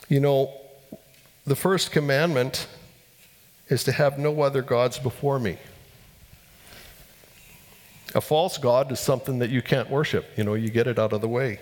You 0.09 0.19
know, 0.21 0.53
the 1.49 1.57
first 1.57 1.91
commandment 1.91 2.67
is 3.69 3.85
to 3.85 3.93
have 3.93 4.19
no 4.19 4.43
other 4.43 4.63
gods 4.63 4.99
before 4.99 5.39
me. 5.39 5.59
A 8.15 8.21
false 8.21 8.57
God 8.57 8.91
is 8.93 9.01
something 9.01 9.39
that 9.41 9.51
you 9.51 9.61
can't 9.61 9.91
worship. 9.91 10.27
You 10.37 10.45
know, 10.45 10.55
you 10.55 10.71
get 10.71 10.87
it 10.87 10.99
out 10.99 11.13
of 11.13 11.21
the 11.21 11.29
way. 11.29 11.61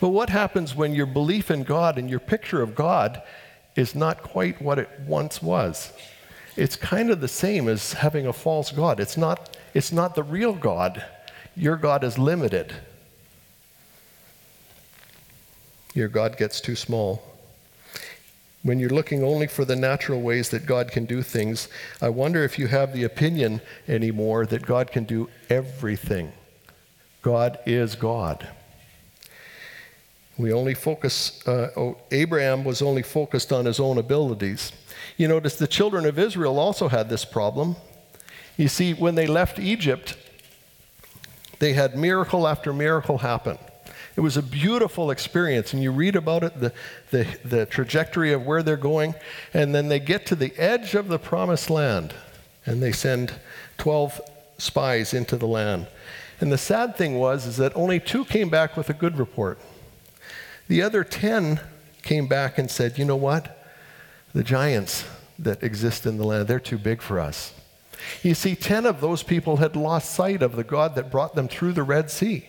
But 0.00 0.08
what 0.08 0.30
happens 0.30 0.74
when 0.74 0.94
your 0.94 1.06
belief 1.06 1.50
in 1.50 1.62
God 1.62 1.98
and 1.98 2.10
your 2.10 2.20
picture 2.20 2.62
of 2.62 2.74
God 2.74 3.22
is 3.76 3.94
not 3.94 4.22
quite 4.22 4.60
what 4.60 4.78
it 4.78 4.88
once 5.06 5.42
was? 5.42 5.92
it's 6.56 6.76
kind 6.76 7.10
of 7.10 7.20
the 7.20 7.28
same 7.28 7.68
as 7.68 7.94
having 7.94 8.26
a 8.26 8.32
false 8.32 8.70
God. 8.70 9.00
It's 9.00 9.16
not, 9.16 9.56
it's 9.74 9.92
not 9.92 10.14
the 10.14 10.22
real 10.22 10.52
God. 10.52 11.04
Your 11.56 11.76
God 11.76 12.04
is 12.04 12.18
limited. 12.18 12.74
Your 15.94 16.08
God 16.08 16.36
gets 16.36 16.60
too 16.60 16.76
small. 16.76 17.22
When 18.62 18.78
you're 18.78 18.90
looking 18.90 19.24
only 19.24 19.46
for 19.46 19.64
the 19.64 19.76
natural 19.76 20.20
ways 20.20 20.50
that 20.50 20.66
God 20.66 20.90
can 20.90 21.06
do 21.06 21.22
things, 21.22 21.68
I 22.00 22.10
wonder 22.10 22.44
if 22.44 22.58
you 22.58 22.66
have 22.66 22.92
the 22.92 23.04
opinion 23.04 23.62
anymore 23.88 24.44
that 24.46 24.66
God 24.66 24.92
can 24.92 25.04
do 25.04 25.30
everything. 25.48 26.32
God 27.22 27.58
is 27.64 27.94
God. 27.94 28.48
We 30.36 30.52
only 30.52 30.74
focus, 30.74 31.46
uh, 31.46 31.70
oh, 31.76 31.98
Abraham 32.10 32.64
was 32.64 32.80
only 32.80 33.02
focused 33.02 33.52
on 33.52 33.66
his 33.66 33.78
own 33.78 33.98
abilities. 33.98 34.72
You 35.16 35.28
notice 35.28 35.56
the 35.56 35.66
children 35.66 36.06
of 36.06 36.18
Israel 36.18 36.58
also 36.58 36.88
had 36.88 37.08
this 37.08 37.24
problem. 37.24 37.76
You 38.56 38.68
see, 38.68 38.94
when 38.94 39.14
they 39.14 39.26
left 39.26 39.58
Egypt, 39.58 40.16
they 41.58 41.74
had 41.74 41.96
miracle 41.96 42.48
after 42.48 42.72
miracle 42.72 43.18
happen. 43.18 43.58
It 44.16 44.20
was 44.20 44.36
a 44.36 44.42
beautiful 44.42 45.10
experience, 45.10 45.72
and 45.72 45.82
you 45.82 45.92
read 45.92 46.16
about 46.16 46.42
it, 46.42 46.60
the, 46.60 46.72
the, 47.10 47.26
the 47.44 47.66
trajectory 47.66 48.32
of 48.32 48.44
where 48.44 48.62
they're 48.62 48.76
going, 48.76 49.14
and 49.54 49.74
then 49.74 49.88
they 49.88 50.00
get 50.00 50.26
to 50.26 50.34
the 50.34 50.56
edge 50.56 50.94
of 50.94 51.08
the 51.08 51.18
promised 51.18 51.70
land, 51.70 52.14
and 52.66 52.82
they 52.82 52.92
send 52.92 53.34
12 53.78 54.20
spies 54.58 55.14
into 55.14 55.36
the 55.36 55.46
land. 55.46 55.86
And 56.40 56.50
the 56.50 56.58
sad 56.58 56.96
thing 56.96 57.18
was 57.18 57.46
is 57.46 57.56
that 57.58 57.76
only 57.76 58.00
two 58.00 58.24
came 58.24 58.48
back 58.48 58.76
with 58.76 58.90
a 58.90 58.94
good 58.94 59.18
report. 59.18 59.58
The 60.68 60.82
other 60.82 61.04
10 61.04 61.60
came 62.02 62.26
back 62.26 62.58
and 62.58 62.70
said, 62.70 62.98
you 62.98 63.04
know 63.04 63.16
what? 63.16 63.56
The 64.34 64.42
giants 64.44 65.04
that 65.38 65.62
exist 65.62 66.06
in 66.06 66.16
the 66.16 66.24
land, 66.24 66.48
they're 66.48 66.60
too 66.60 66.78
big 66.78 67.02
for 67.02 67.20
us. 67.20 67.52
You 68.22 68.34
see, 68.34 68.54
10 68.54 68.86
of 68.86 69.00
those 69.00 69.22
people 69.22 69.58
had 69.58 69.76
lost 69.76 70.14
sight 70.14 70.42
of 70.42 70.56
the 70.56 70.64
God 70.64 70.94
that 70.94 71.10
brought 71.10 71.34
them 71.34 71.48
through 71.48 71.72
the 71.72 71.82
Red 71.82 72.10
Sea. 72.10 72.46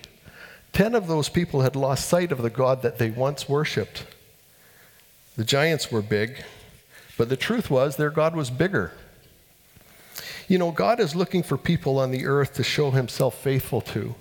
Ten 0.73 0.95
of 0.95 1.07
those 1.07 1.29
people 1.29 1.61
had 1.61 1.75
lost 1.75 2.07
sight 2.07 2.31
of 2.31 2.41
the 2.41 2.49
God 2.49 2.81
that 2.81 2.97
they 2.97 3.09
once 3.09 3.49
worshiped. 3.49 4.05
The 5.35 5.43
giants 5.43 5.91
were 5.91 6.01
big, 6.01 6.43
but 7.17 7.29
the 7.29 7.37
truth 7.37 7.69
was 7.69 7.95
their 7.95 8.09
God 8.09 8.35
was 8.35 8.49
bigger. 8.49 8.93
You 10.47 10.57
know, 10.57 10.71
God 10.71 10.99
is 10.99 11.15
looking 11.15 11.43
for 11.43 11.57
people 11.57 11.99
on 11.99 12.11
the 12.11 12.25
earth 12.25 12.53
to 12.55 12.63
show 12.63 12.91
himself 12.91 13.37
faithful 13.41 13.81
to. 13.81 14.15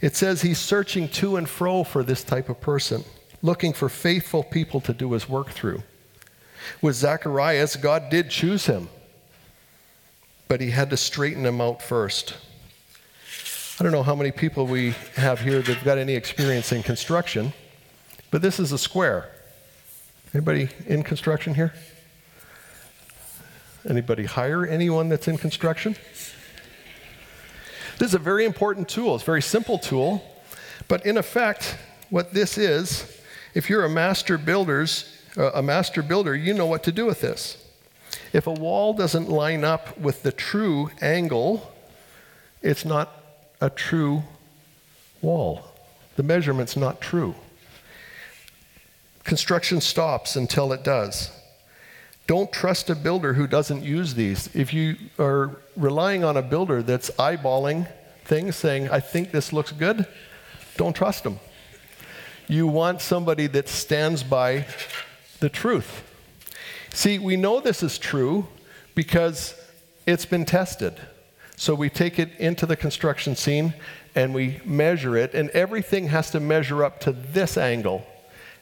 It 0.00 0.16
says 0.16 0.42
he's 0.42 0.58
searching 0.58 1.08
to 1.08 1.36
and 1.36 1.48
fro 1.48 1.84
for 1.84 2.02
this 2.02 2.24
type 2.24 2.48
of 2.48 2.60
person, 2.60 3.04
looking 3.42 3.72
for 3.72 3.88
faithful 3.88 4.42
people 4.42 4.80
to 4.82 4.92
do 4.92 5.12
his 5.12 5.28
work 5.28 5.50
through. 5.50 5.82
With 6.82 6.96
Zacharias, 6.96 7.76
God 7.76 8.10
did 8.10 8.30
choose 8.30 8.66
him, 8.66 8.88
but 10.48 10.60
he 10.60 10.70
had 10.70 10.90
to 10.90 10.96
straighten 10.96 11.44
him 11.44 11.60
out 11.60 11.82
first. 11.82 12.34
I 13.80 13.82
don't 13.82 13.92
know 13.92 14.02
how 14.02 14.14
many 14.14 14.30
people 14.30 14.66
we 14.66 14.94
have 15.16 15.40
here 15.40 15.62
that've 15.62 15.82
got 15.82 15.96
any 15.96 16.14
experience 16.14 16.70
in 16.70 16.82
construction, 16.82 17.54
but 18.30 18.42
this 18.42 18.60
is 18.60 18.72
a 18.72 18.78
square. 18.78 19.30
Anybody 20.34 20.68
in 20.86 21.02
construction 21.02 21.54
here? 21.54 21.72
Anybody 23.88 24.26
hire 24.26 24.66
anyone 24.66 25.08
that's 25.08 25.28
in 25.28 25.38
construction? 25.38 25.96
This 27.98 28.08
is 28.08 28.12
a 28.12 28.18
very 28.18 28.44
important 28.44 28.86
tool. 28.86 29.14
It's 29.14 29.22
a 29.22 29.26
very 29.26 29.40
simple 29.40 29.78
tool, 29.78 30.22
but 30.86 31.06
in 31.06 31.16
effect, 31.16 31.78
what 32.10 32.34
this 32.34 32.58
is, 32.58 33.22
if 33.54 33.70
you're 33.70 33.86
a 33.86 33.88
master 33.88 34.36
builders, 34.36 35.22
uh, 35.38 35.52
a 35.52 35.62
master 35.62 36.02
builder, 36.02 36.36
you 36.36 36.52
know 36.52 36.66
what 36.66 36.82
to 36.82 36.92
do 36.92 37.06
with 37.06 37.22
this. 37.22 37.56
If 38.34 38.46
a 38.46 38.52
wall 38.52 38.92
doesn't 38.92 39.30
line 39.30 39.64
up 39.64 39.96
with 39.96 40.22
the 40.22 40.32
true 40.32 40.90
angle, 41.00 41.72
it's 42.60 42.84
not 42.84 43.19
a 43.60 43.70
true 43.70 44.22
wall. 45.22 45.62
The 46.16 46.22
measurement's 46.22 46.76
not 46.76 47.00
true. 47.00 47.34
Construction 49.24 49.80
stops 49.80 50.36
until 50.36 50.72
it 50.72 50.82
does. 50.82 51.30
Don't 52.26 52.52
trust 52.52 52.88
a 52.90 52.94
builder 52.94 53.34
who 53.34 53.46
doesn't 53.46 53.82
use 53.82 54.14
these. 54.14 54.54
If 54.54 54.72
you 54.72 54.96
are 55.18 55.56
relying 55.76 56.24
on 56.24 56.36
a 56.36 56.42
builder 56.42 56.82
that's 56.82 57.10
eyeballing 57.12 57.88
things, 58.24 58.56
saying, 58.56 58.88
I 58.88 59.00
think 59.00 59.32
this 59.32 59.52
looks 59.52 59.72
good, 59.72 60.06
don't 60.76 60.94
trust 60.94 61.24
them. 61.24 61.40
You 62.48 62.66
want 62.66 63.00
somebody 63.00 63.46
that 63.48 63.68
stands 63.68 64.22
by 64.22 64.66
the 65.40 65.48
truth. 65.48 66.02
See, 66.92 67.18
we 67.18 67.36
know 67.36 67.60
this 67.60 67.82
is 67.82 67.98
true 67.98 68.46
because 68.94 69.54
it's 70.06 70.26
been 70.26 70.44
tested. 70.44 71.00
So 71.60 71.74
we 71.74 71.90
take 71.90 72.18
it 72.18 72.30
into 72.38 72.64
the 72.64 72.74
construction 72.74 73.36
scene 73.36 73.74
and 74.14 74.32
we 74.32 74.62
measure 74.64 75.14
it, 75.14 75.34
and 75.34 75.50
everything 75.50 76.08
has 76.08 76.30
to 76.30 76.40
measure 76.40 76.82
up 76.82 77.00
to 77.00 77.12
this 77.12 77.58
angle. 77.58 78.06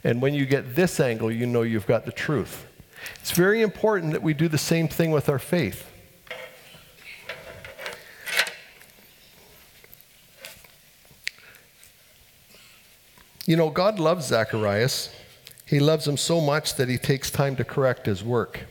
And 0.02 0.21
when 0.21 0.35
you 0.35 0.45
get 0.47 0.75
this 0.75 0.99
angle, 0.99 1.31
you 1.31 1.47
know 1.47 1.62
you've 1.62 1.87
got 1.87 2.07
the 2.07 2.11
truth. 2.11 2.67
It's 3.21 3.31
very 3.31 3.62
important 3.62 4.14
that 4.14 4.23
we 4.25 4.35
do 4.35 4.49
the 4.49 4.59
same 4.59 4.88
thing 4.88 5.12
with 5.12 5.28
our 5.28 5.38
faith. 5.38 5.88
You 13.47 13.55
know, 13.55 13.71
God 13.71 14.00
loves 14.00 14.26
Zacharias. 14.26 15.14
He 15.64 15.78
loves 15.78 16.09
him 16.09 16.17
so 16.17 16.40
much 16.40 16.75
that 16.75 16.88
he 16.88 16.99
takes 16.99 17.31
time 17.31 17.55
to 17.55 17.64
correct 17.64 18.07
his 18.07 18.25
work. 18.25 18.67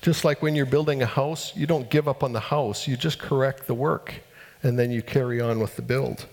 Just 0.00 0.24
like 0.24 0.40
when 0.40 0.54
you're 0.54 0.66
building 0.66 1.02
a 1.02 1.06
house, 1.06 1.54
you 1.54 1.66
don't 1.66 1.90
give 1.90 2.08
up 2.08 2.22
on 2.22 2.32
the 2.32 2.40
house, 2.40 2.88
you 2.88 2.96
just 2.96 3.18
correct 3.18 3.66
the 3.66 3.74
work, 3.74 4.14
and 4.62 4.78
then 4.78 4.90
you 4.90 5.02
carry 5.02 5.40
on 5.40 5.60
with 5.60 5.76
the 5.76 5.82
build. 5.82 6.26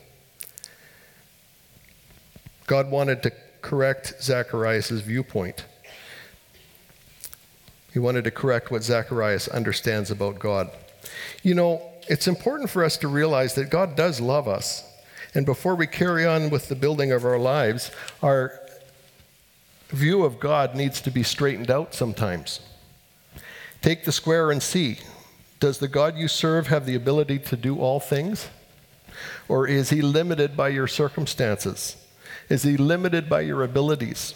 God 2.66 2.90
wanted 2.90 3.24
to 3.24 3.32
correct 3.62 4.16
Zacharias' 4.22 4.92
viewpoint. 4.92 5.66
He 7.92 8.00
wanted 8.00 8.24
to 8.26 8.32
correct 8.32 8.72
what 8.72 8.84
Zacharias 8.84 9.48
understands 9.48 10.12
about 10.12 10.40
God. 10.40 10.70
You 11.44 11.56
know, 11.56 11.82
it's 12.08 12.28
important 12.28 12.70
for 12.70 12.84
us 12.84 12.98
to 12.98 13.08
realize 13.08 13.56
that 13.56 13.70
God 13.70 13.96
does 13.96 14.22
love 14.22 14.48
us. 14.48 14.84
And 15.34 15.46
before 15.46 15.76
we 15.76 15.88
carry 15.88 16.26
on 16.26 16.50
with 16.50 16.70
the 16.70 16.76
building 16.76 17.12
of 17.12 17.26
our 17.26 17.40
lives, 17.40 17.92
our 18.22 18.60
view 19.90 20.24
of 20.24 20.40
God 20.40 20.76
needs 20.76 21.02
to 21.02 21.12
be 21.12 21.24
straightened 21.24 21.72
out 21.72 21.94
sometimes. 21.94 22.60
Take 23.82 24.06
the 24.06 24.12
square 24.12 24.52
and 24.52 24.62
see. 24.62 25.00
Does 25.60 25.80
the 25.80 25.88
God 25.88 26.18
you 26.18 26.28
serve 26.28 26.68
have 26.68 26.86
the 26.86 26.96
ability 26.96 27.40
to 27.40 27.58
do 27.58 27.80
all 27.80 28.00
things? 28.00 28.48
Or 29.48 29.68
is 29.68 29.90
he 29.90 30.02
limited 30.02 30.56
by 30.56 30.70
your 30.70 30.88
circumstances? 30.88 31.96
Is 32.50 32.64
he 32.64 32.78
limited 32.78 33.30
by 33.30 33.42
your 33.42 33.64
abilities? 33.64 34.34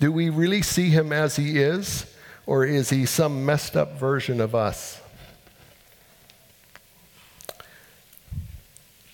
Do 0.00 0.12
we 0.12 0.30
really 0.30 0.62
see 0.62 0.90
him 0.90 1.12
as 1.12 1.36
he 1.36 1.58
is? 1.58 2.06
Or 2.46 2.64
is 2.64 2.90
he 2.90 3.04
some 3.04 3.44
messed 3.44 3.76
up 3.76 3.98
version 3.98 4.40
of 4.40 4.54
us? 4.54 5.00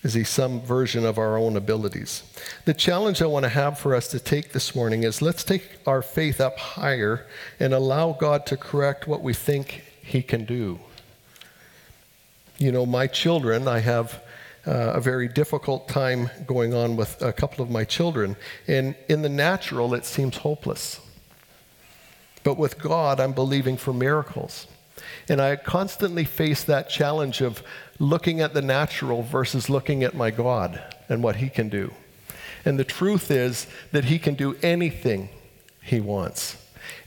Is 0.05 0.13
he 0.13 0.23
some 0.23 0.61
version 0.61 1.03
of 1.03 1.17
our 1.17 1.35
own 1.35 1.57
abilities? 1.57 2.21
The 2.65 2.75
challenge 2.75 3.23
I 3.23 3.25
want 3.25 3.41
to 3.41 3.49
have 3.49 3.79
for 3.79 3.95
us 3.95 4.07
to 4.09 4.19
take 4.19 4.51
this 4.51 4.75
morning 4.75 5.01
is 5.01 5.19
let's 5.19 5.43
take 5.43 5.79
our 5.87 6.03
faith 6.03 6.39
up 6.39 6.59
higher 6.59 7.25
and 7.59 7.73
allow 7.73 8.11
God 8.11 8.45
to 8.45 8.55
correct 8.55 9.07
what 9.07 9.23
we 9.23 9.33
think 9.33 9.83
he 10.03 10.21
can 10.21 10.45
do. 10.45 10.79
You 12.59 12.71
know, 12.71 12.85
my 12.85 13.07
children, 13.07 13.67
I 13.67 13.79
have 13.79 14.21
uh, 14.67 14.93
a 14.93 15.01
very 15.01 15.27
difficult 15.27 15.87
time 15.87 16.29
going 16.45 16.75
on 16.75 16.97
with 16.97 17.19
a 17.23 17.33
couple 17.33 17.63
of 17.63 17.71
my 17.71 17.83
children. 17.83 18.35
And 18.67 18.93
in 19.09 19.23
the 19.23 19.29
natural, 19.29 19.95
it 19.95 20.05
seems 20.05 20.37
hopeless. 20.37 20.99
But 22.43 22.59
with 22.59 22.77
God, 22.77 23.19
I'm 23.19 23.33
believing 23.33 23.75
for 23.75 23.91
miracles. 23.91 24.67
And 25.27 25.41
I 25.41 25.55
constantly 25.55 26.23
face 26.23 26.63
that 26.63 26.89
challenge 26.89 27.41
of 27.41 27.63
looking 27.99 28.41
at 28.41 28.53
the 28.53 28.61
natural 28.61 29.23
versus 29.23 29.69
looking 29.69 30.03
at 30.03 30.13
my 30.13 30.31
God 30.31 30.81
and 31.09 31.23
what 31.23 31.37
He 31.37 31.49
can 31.49 31.69
do. 31.69 31.93
And 32.63 32.79
the 32.79 32.83
truth 32.83 33.29
is 33.31 33.67
that 33.91 34.05
He 34.05 34.19
can 34.19 34.35
do 34.35 34.55
anything 34.61 35.29
He 35.81 35.99
wants. 35.99 36.57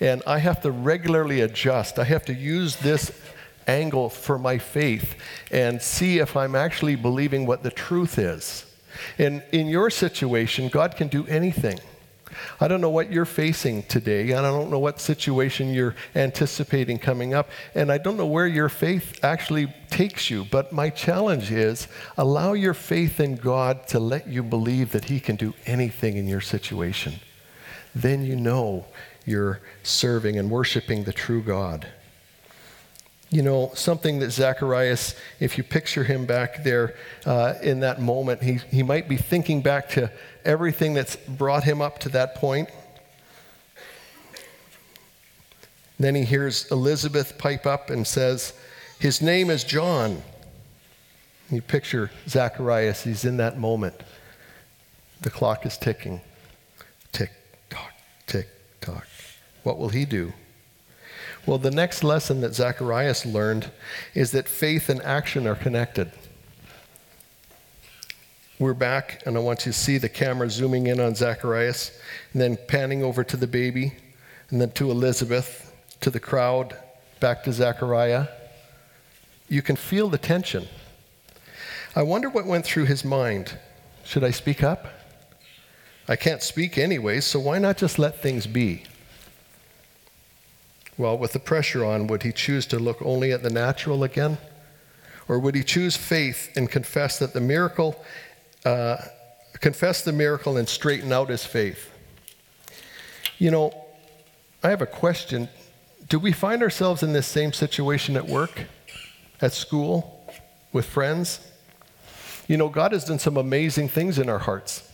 And 0.00 0.22
I 0.26 0.38
have 0.38 0.62
to 0.62 0.70
regularly 0.70 1.40
adjust. 1.40 1.98
I 1.98 2.04
have 2.04 2.24
to 2.26 2.34
use 2.34 2.76
this 2.76 3.12
angle 3.66 4.08
for 4.08 4.38
my 4.38 4.58
faith 4.58 5.14
and 5.50 5.80
see 5.80 6.18
if 6.18 6.36
I'm 6.36 6.54
actually 6.54 6.96
believing 6.96 7.46
what 7.46 7.62
the 7.62 7.70
truth 7.70 8.18
is. 8.18 8.64
And 9.18 9.42
in 9.52 9.68
your 9.68 9.90
situation, 9.90 10.68
God 10.68 10.96
can 10.96 11.08
do 11.08 11.26
anything. 11.26 11.78
I 12.60 12.68
don't 12.68 12.80
know 12.80 12.90
what 12.90 13.12
you're 13.12 13.24
facing 13.24 13.82
today, 13.84 14.30
and 14.30 14.46
I 14.46 14.50
don't 14.50 14.70
know 14.70 14.78
what 14.78 15.00
situation 15.00 15.72
you're 15.72 15.94
anticipating 16.14 16.98
coming 16.98 17.34
up, 17.34 17.50
and 17.74 17.90
I 17.90 17.98
don't 17.98 18.16
know 18.16 18.26
where 18.26 18.46
your 18.46 18.68
faith 18.68 19.22
actually 19.22 19.72
takes 19.90 20.30
you. 20.30 20.44
But 20.44 20.72
my 20.72 20.90
challenge 20.90 21.50
is 21.50 21.88
allow 22.16 22.52
your 22.52 22.74
faith 22.74 23.20
in 23.20 23.36
God 23.36 23.86
to 23.88 23.98
let 23.98 24.26
you 24.28 24.42
believe 24.42 24.92
that 24.92 25.06
He 25.06 25.20
can 25.20 25.36
do 25.36 25.54
anything 25.66 26.16
in 26.16 26.26
your 26.26 26.40
situation. 26.40 27.14
Then 27.94 28.24
you 28.24 28.36
know 28.36 28.86
you're 29.24 29.60
serving 29.82 30.38
and 30.38 30.50
worshiping 30.50 31.04
the 31.04 31.12
true 31.12 31.42
God. 31.42 31.86
You 33.30 33.42
know, 33.42 33.72
something 33.74 34.20
that 34.20 34.30
Zacharias, 34.30 35.14
if 35.38 35.58
you 35.58 35.64
picture 35.64 36.04
him 36.04 36.24
back 36.24 36.64
there 36.64 36.94
uh, 37.26 37.54
in 37.62 37.80
that 37.80 38.00
moment, 38.00 38.42
he, 38.42 38.54
he 38.70 38.82
might 38.82 39.06
be 39.06 39.18
thinking 39.18 39.60
back 39.60 39.90
to 39.90 40.10
everything 40.44 40.94
that's 40.94 41.16
brought 41.16 41.64
him 41.64 41.82
up 41.82 41.98
to 42.00 42.08
that 42.10 42.36
point. 42.36 42.70
Then 45.98 46.14
he 46.14 46.24
hears 46.24 46.70
Elizabeth 46.70 47.36
pipe 47.38 47.66
up 47.66 47.90
and 47.90 48.06
says, 48.06 48.54
His 48.98 49.20
name 49.20 49.50
is 49.50 49.62
John. 49.64 50.22
You 51.50 51.60
picture 51.60 52.10
Zacharias, 52.28 53.02
he's 53.02 53.24
in 53.24 53.38
that 53.38 53.58
moment. 53.58 54.02
The 55.20 55.30
clock 55.30 55.66
is 55.66 55.76
ticking. 55.76 56.20
Tick, 57.10 57.32
tock, 57.68 57.92
tick, 58.26 58.48
tock. 58.80 59.06
What 59.64 59.78
will 59.78 59.88
he 59.88 60.04
do? 60.04 60.32
Well, 61.48 61.56
the 61.56 61.70
next 61.70 62.04
lesson 62.04 62.42
that 62.42 62.54
Zacharias 62.54 63.24
learned 63.24 63.70
is 64.12 64.32
that 64.32 64.46
faith 64.46 64.90
and 64.90 65.00
action 65.00 65.46
are 65.46 65.54
connected. 65.54 66.12
We're 68.58 68.74
back, 68.74 69.22
and 69.24 69.34
I 69.34 69.40
want 69.40 69.64
you 69.64 69.72
to 69.72 69.78
see 69.78 69.96
the 69.96 70.10
camera 70.10 70.50
zooming 70.50 70.88
in 70.88 71.00
on 71.00 71.14
Zacharias, 71.14 71.98
and 72.34 72.42
then 72.42 72.58
panning 72.68 73.02
over 73.02 73.24
to 73.24 73.34
the 73.38 73.46
baby, 73.46 73.94
and 74.50 74.60
then 74.60 74.72
to 74.72 74.90
Elizabeth, 74.90 75.74
to 76.02 76.10
the 76.10 76.20
crowd, 76.20 76.76
back 77.18 77.44
to 77.44 77.52
Zachariah. 77.54 78.26
You 79.48 79.62
can 79.62 79.76
feel 79.76 80.10
the 80.10 80.18
tension. 80.18 80.68
I 81.96 82.02
wonder 82.02 82.28
what 82.28 82.44
went 82.44 82.66
through 82.66 82.84
his 82.84 83.06
mind. 83.06 83.56
Should 84.04 84.22
I 84.22 84.32
speak 84.32 84.62
up? 84.62 84.86
I 86.08 86.14
can't 86.14 86.42
speak 86.42 86.76
anyway, 86.76 87.20
so 87.20 87.40
why 87.40 87.58
not 87.58 87.78
just 87.78 87.98
let 87.98 88.20
things 88.20 88.46
be? 88.46 88.84
Well, 90.98 91.16
with 91.16 91.32
the 91.32 91.38
pressure 91.38 91.84
on, 91.84 92.08
would 92.08 92.24
he 92.24 92.32
choose 92.32 92.66
to 92.66 92.78
look 92.78 93.00
only 93.00 93.32
at 93.32 93.42
the 93.42 93.50
natural 93.50 94.04
again? 94.04 94.36
Or 95.28 95.38
would 95.38 95.54
he 95.54 95.62
choose 95.62 95.96
faith 95.96 96.50
and 96.56 96.70
confess 96.70 97.18
that 97.20 97.32
the 97.32 97.40
miracle 97.40 98.04
uh, 98.64 98.96
confess 99.60 100.02
the 100.02 100.12
miracle 100.12 100.56
and 100.56 100.68
straighten 100.68 101.12
out 101.12 101.28
his 101.28 101.44
faith. 101.44 101.90
You 103.38 103.50
know, 103.50 103.84
I 104.62 104.70
have 104.70 104.82
a 104.82 104.86
question. 104.86 105.48
Do 106.08 106.18
we 106.18 106.32
find 106.32 106.62
ourselves 106.62 107.02
in 107.02 107.12
this 107.12 107.26
same 107.26 107.52
situation 107.52 108.16
at 108.16 108.26
work, 108.26 108.66
at 109.40 109.52
school, 109.52 110.32
with 110.72 110.86
friends? 110.86 111.40
You 112.46 112.56
know, 112.56 112.68
God 112.68 112.92
has 112.92 113.04
done 113.04 113.18
some 113.18 113.36
amazing 113.36 113.88
things 113.88 114.18
in 114.18 114.28
our 114.28 114.38
hearts. 114.38 114.84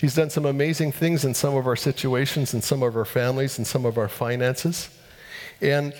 He's 0.00 0.14
done 0.14 0.30
some 0.30 0.46
amazing 0.46 0.92
things 0.92 1.24
in 1.24 1.34
some 1.34 1.56
of 1.56 1.66
our 1.66 1.76
situations, 1.76 2.54
in 2.54 2.62
some 2.62 2.82
of 2.82 2.96
our 2.96 3.04
families, 3.04 3.58
in 3.58 3.64
some 3.64 3.84
of 3.84 3.98
our 3.98 4.08
finances. 4.08 4.88
And 5.60 5.94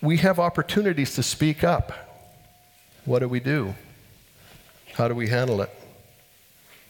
we 0.00 0.18
have 0.18 0.38
opportunities 0.38 1.14
to 1.14 1.22
speak 1.22 1.64
up. 1.64 1.92
What 3.04 3.20
do 3.20 3.28
we 3.28 3.40
do? 3.40 3.74
How 4.94 5.08
do 5.08 5.14
we 5.14 5.28
handle 5.28 5.60
it? 5.60 5.70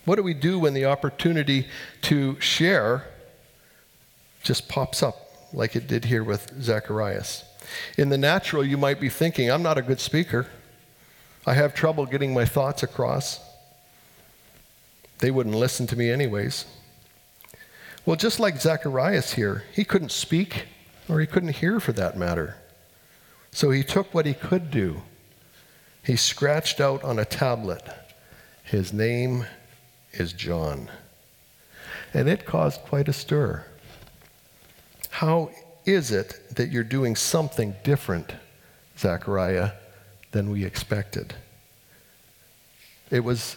What 0.04 0.16
do 0.16 0.22
we 0.22 0.34
do 0.34 0.58
when 0.58 0.74
the 0.74 0.84
opportunity 0.84 1.66
to 2.02 2.40
share 2.40 3.08
just 4.42 4.68
pops 4.68 5.02
up 5.02 5.16
like 5.52 5.74
it 5.74 5.88
did 5.88 6.04
here 6.04 6.22
with 6.22 6.62
Zacharias? 6.62 7.44
In 7.98 8.08
the 8.08 8.18
natural, 8.18 8.64
you 8.64 8.76
might 8.76 9.00
be 9.00 9.08
thinking, 9.08 9.50
I'm 9.50 9.62
not 9.62 9.76
a 9.76 9.82
good 9.82 10.00
speaker. 10.00 10.46
I 11.44 11.54
have 11.54 11.74
trouble 11.74 12.06
getting 12.06 12.32
my 12.32 12.44
thoughts 12.44 12.82
across. 12.82 13.40
They 15.18 15.30
wouldn't 15.30 15.54
listen 15.54 15.86
to 15.88 15.96
me, 15.96 16.10
anyways. 16.10 16.66
Well, 18.04 18.16
just 18.16 18.38
like 18.38 18.60
Zacharias 18.60 19.34
here, 19.34 19.64
he 19.72 19.84
couldn't 19.84 20.12
speak 20.12 20.66
or 21.08 21.20
he 21.20 21.26
couldn't 21.26 21.56
hear 21.56 21.80
for 21.80 21.92
that 21.92 22.16
matter. 22.16 22.56
So 23.52 23.70
he 23.70 23.82
took 23.82 24.12
what 24.12 24.26
he 24.26 24.34
could 24.34 24.70
do. 24.70 25.02
He 26.02 26.16
scratched 26.16 26.80
out 26.80 27.02
on 27.02 27.18
a 27.18 27.24
tablet 27.24 27.82
his 28.66 28.92
name 28.92 29.46
is 30.12 30.32
John. 30.32 30.90
And 32.12 32.28
it 32.28 32.44
caused 32.44 32.80
quite 32.80 33.06
a 33.06 33.12
stir. 33.12 33.64
How 35.08 35.50
is 35.84 36.10
it 36.10 36.56
that 36.56 36.70
you're 36.70 36.82
doing 36.82 37.14
something 37.14 37.76
different, 37.84 38.32
Zechariah, 38.98 39.70
than 40.32 40.50
we 40.50 40.64
expected? 40.64 41.34
It 43.08 43.20
was 43.20 43.56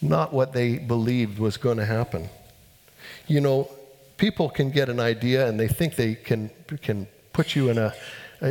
not 0.00 0.32
what 0.32 0.54
they 0.54 0.78
believed 0.78 1.38
was 1.38 1.58
going 1.58 1.76
to 1.76 1.84
happen. 1.84 2.30
You 3.26 3.42
know, 3.42 3.70
people 4.16 4.48
can 4.48 4.70
get 4.70 4.88
an 4.88 5.00
idea 5.00 5.46
and 5.48 5.58
they 5.58 5.68
think 5.68 5.96
they 5.96 6.14
can, 6.14 6.50
can 6.82 7.06
put 7.32 7.54
you 7.54 7.70
in 7.70 7.78
a, 7.78 7.94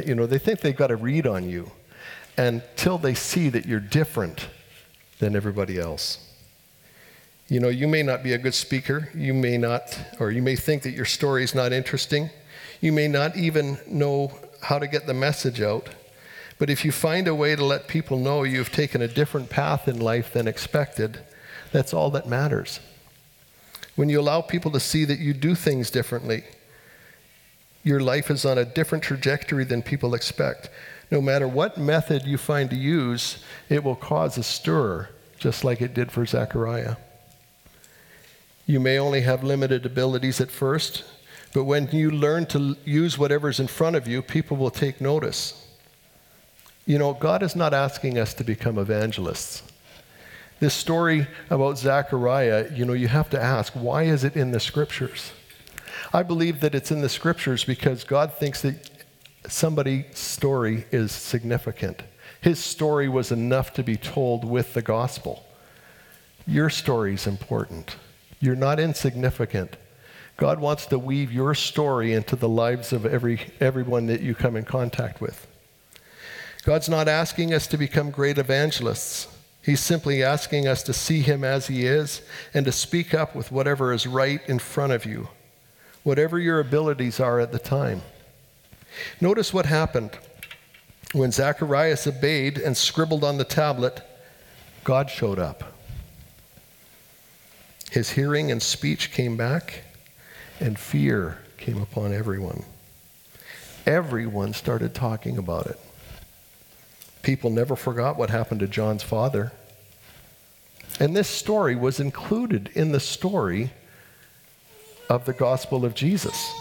you 0.06 0.16
know, 0.16 0.26
they 0.26 0.40
think 0.40 0.62
they've 0.62 0.76
got 0.76 0.92
a 0.92 0.96
read 0.96 1.28
on 1.28 1.50
you 1.50 1.72
until 2.38 2.98
they 2.98 3.14
see 3.14 3.50
that 3.50 3.66
you're 3.66 3.80
different 3.80 4.48
than 5.20 5.36
everybody 5.36 5.80
else. 5.80 6.20
You 7.48 7.60
know, 7.60 7.70
you 7.70 7.88
may 7.88 8.04
not 8.04 8.24
be 8.24 8.34
a 8.34 8.38
good 8.38 8.54
speaker. 8.54 9.10
You 9.14 9.34
may 9.34 9.58
not, 9.58 10.00
or 10.20 10.32
you 10.32 10.42
may 10.42 10.56
think 10.56 10.84
that 10.84 10.92
your 10.92 11.06
story 11.06 11.44
is 11.44 11.54
not 11.54 11.72
interesting. 11.72 12.30
You 12.82 12.92
may 12.92 13.08
not 13.08 13.38
even 13.38 13.78
know 13.88 14.32
how 14.62 14.80
to 14.80 14.88
get 14.88 15.06
the 15.06 15.14
message 15.14 15.62
out. 15.62 15.90
But 16.58 16.70
if 16.70 16.86
you 16.86 16.92
find 16.92 17.28
a 17.28 17.36
way 17.36 17.56
to 17.56 17.64
let 17.64 17.88
people 17.88 18.18
know 18.18 18.44
you've 18.44 18.72
taken 18.72 19.02
a 19.02 19.08
different 19.08 19.50
path 19.50 19.88
in 19.88 20.00
life 20.00 20.34
than 20.34 20.48
expected, 20.48 21.20
that's 21.72 21.94
all 21.94 22.10
that 22.12 22.28
matters. 22.28 22.80
When 23.96 24.10
you 24.10 24.20
allow 24.20 24.42
people 24.42 24.72
to 24.72 24.80
see 24.80 25.06
that 25.06 25.20
you 25.20 25.34
do 25.34 25.56
things 25.56 25.92
differently, 25.92 26.44
your 27.84 28.00
life 28.00 28.32
is 28.32 28.46
on 28.46 28.58
a 28.58 28.66
different 28.66 29.04
trajectory 29.04 29.66
than 29.66 29.84
people 29.84 30.16
expect. 30.16 30.70
No 31.12 31.22
matter 31.22 31.48
what 31.48 31.78
method 31.78 32.26
you 32.26 32.38
find 32.38 32.70
to 32.70 32.76
use, 32.76 33.44
it 33.70 33.84
will 33.84 33.96
cause 33.96 34.38
a 34.38 34.44
stir, 34.44 35.10
just 35.38 35.64
like 35.64 35.82
it 35.82 35.94
did 35.94 36.12
for 36.12 36.26
Zechariah. 36.26 36.96
You 38.66 38.80
may 38.80 38.98
only 38.98 39.22
have 39.22 39.44
limited 39.44 39.86
abilities 39.86 40.40
at 40.40 40.50
first, 40.50 41.04
but 41.54 41.66
when 41.66 41.90
you 41.92 42.10
learn 42.10 42.46
to 42.48 42.78
use 42.86 43.18
whatever's 43.18 43.60
in 43.60 43.68
front 43.68 43.98
of 43.98 44.08
you, 44.08 44.22
people 44.22 44.56
will 44.56 44.72
take 44.72 45.02
notice. 45.02 45.68
You 46.86 46.98
know, 46.98 47.14
God 47.14 47.44
is 47.44 47.56
not 47.56 47.74
asking 47.74 48.18
us 48.18 48.34
to 48.36 48.44
become 48.44 48.78
evangelists. 48.78 49.64
This 50.60 50.74
story 50.74 51.28
about 51.50 51.78
Zechariah, 51.78 52.72
you 52.74 52.86
know, 52.86 52.94
you 52.94 53.08
have 53.08 53.30
to 53.32 53.42
ask, 53.42 53.74
why 53.74 54.04
is 54.04 54.24
it 54.24 54.36
in 54.36 54.52
the 54.52 54.60
scriptures? 54.60 55.32
I 56.14 56.24
believe 56.24 56.60
that 56.62 56.76
it's 56.76 56.92
in 56.92 57.02
the 57.02 57.10
scriptures 57.10 57.64
because 57.64 58.04
God 58.04 58.34
thinks 58.34 58.62
that 58.62 58.90
somebody's 59.48 60.18
story 60.18 60.86
is 60.92 61.12
significant. 61.12 62.04
His 62.40 62.60
story 62.60 63.10
was 63.10 63.32
enough 63.32 63.74
to 63.74 63.84
be 63.84 63.98
told 63.98 64.46
with 64.46 64.74
the 64.74 64.82
gospel. 64.82 65.46
Your 66.46 66.70
story 66.70 67.14
is 67.14 67.26
important. 67.26 67.96
You're 68.40 68.56
not 68.56 68.80
insignificant. 68.80 69.78
God 70.38 70.60
wants 70.60 70.86
to 70.88 71.00
weave 71.00 71.32
your 71.32 71.56
story 71.56 72.14
into 72.14 72.36
the 72.36 72.50
lives 72.50 72.92
of 72.92 73.06
every, 73.06 73.40
everyone 73.60 74.08
that 74.08 74.22
you 74.22 74.36
come 74.36 74.56
in 74.56 74.66
contact 74.66 75.22
with. 75.22 75.48
God's 76.64 76.90
not 76.90 77.08
asking 77.08 77.54
us 77.54 77.68
to 77.68 77.78
become 77.78 78.12
great 78.12 78.38
evangelists. 78.38 79.28
He's 79.64 79.80
simply 79.80 80.22
asking 80.22 80.68
us 80.68 80.84
to 80.84 80.94
see 80.94 81.22
Him 81.22 81.44
as 81.44 81.68
He 81.68 81.86
is 81.86 82.22
and 82.54 82.66
to 82.66 82.72
speak 82.72 83.14
up 83.14 83.34
with 83.34 83.52
whatever 83.52 83.94
is 83.94 84.06
right 84.06 84.42
in 84.48 84.60
front 84.60 84.92
of 84.92 85.06
you, 85.06 85.30
whatever 86.04 86.38
your 86.38 86.60
abilities 86.60 87.20
are 87.20 87.40
at 87.40 87.52
the 87.52 87.60
time. 87.60 88.02
Notice 89.22 89.54
what 89.54 89.66
happened. 89.66 90.12
When 91.14 91.32
Zacharias 91.32 92.08
obeyed 92.08 92.58
and 92.58 92.76
scribbled 92.76 93.24
on 93.24 93.38
the 93.38 93.44
tablet, 93.44 94.02
God 94.84 95.10
showed 95.10 95.40
up. 95.40 95.64
His 97.92 98.10
hearing 98.10 98.52
and 98.52 98.62
speech 98.62 99.12
came 99.12 99.38
back, 99.38 99.84
and 100.60 100.78
fear 100.78 101.38
came 101.58 101.82
upon 101.82 102.12
everyone. 102.14 102.64
Everyone 103.86 104.54
started 104.54 104.94
talking 104.94 105.38
about 105.38 105.68
it. 105.68 105.80
People 107.24 107.50
never 107.50 107.76
forgot 107.76 108.18
what 108.18 108.30
happened 108.30 108.60
to 108.60 108.68
John's 108.68 109.02
father. 109.02 109.54
And 111.00 111.16
this 111.16 111.30
story 111.30 111.76
was 111.76 112.00
included 112.00 112.70
in 112.76 112.92
the 112.92 113.00
story 113.00 113.72
of 115.10 115.26
the 115.26 115.34
gospel 115.34 115.86
of 115.86 115.96
Jesus. 115.96 116.54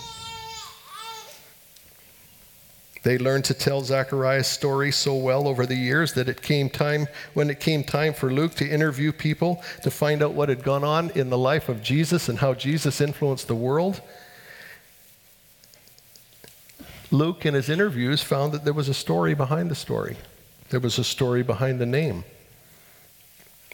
They 3.03 3.19
learned 3.19 3.45
to 3.47 3.55
tell 3.55 3.83
Zachariah's 3.83 4.47
story 4.47 4.93
so 4.93 5.17
well 5.17 5.49
over 5.49 5.67
the 5.67 5.75
years 5.75 6.13
that 6.15 6.29
it 6.29 6.41
came 6.41 6.71
time 6.71 7.09
when 7.35 7.51
it 7.51 7.59
came 7.59 7.83
time 7.83 8.15
for 8.15 8.33
Luke 8.33 8.55
to 8.55 8.69
interview 8.69 9.11
people 9.11 9.61
to 9.83 9.91
find 9.91 10.23
out 10.23 10.35
what 10.35 10.49
had 10.49 10.63
gone 10.63 10.85
on 10.85 11.11
in 11.11 11.29
the 11.29 11.39
life 11.39 11.69
of 11.69 11.83
Jesus 11.83 12.29
and 12.29 12.39
how 12.39 12.55
Jesus 12.55 13.01
influenced 13.01 13.49
the 13.49 13.57
world. 13.57 14.01
Luke 17.11 17.45
in 17.45 17.55
his 17.55 17.69
interviews 17.69 18.23
found 18.23 18.53
that 18.53 18.65
there 18.65 18.73
was 18.73 18.89
a 18.89 18.95
story 18.95 19.35
behind 19.35 19.69
the 19.69 19.75
story. 19.75 20.17
There 20.73 20.81
was 20.81 20.99
a 20.99 21.05
story 21.05 21.43
behind 21.43 21.79
the 21.79 21.87
name. 21.87 22.25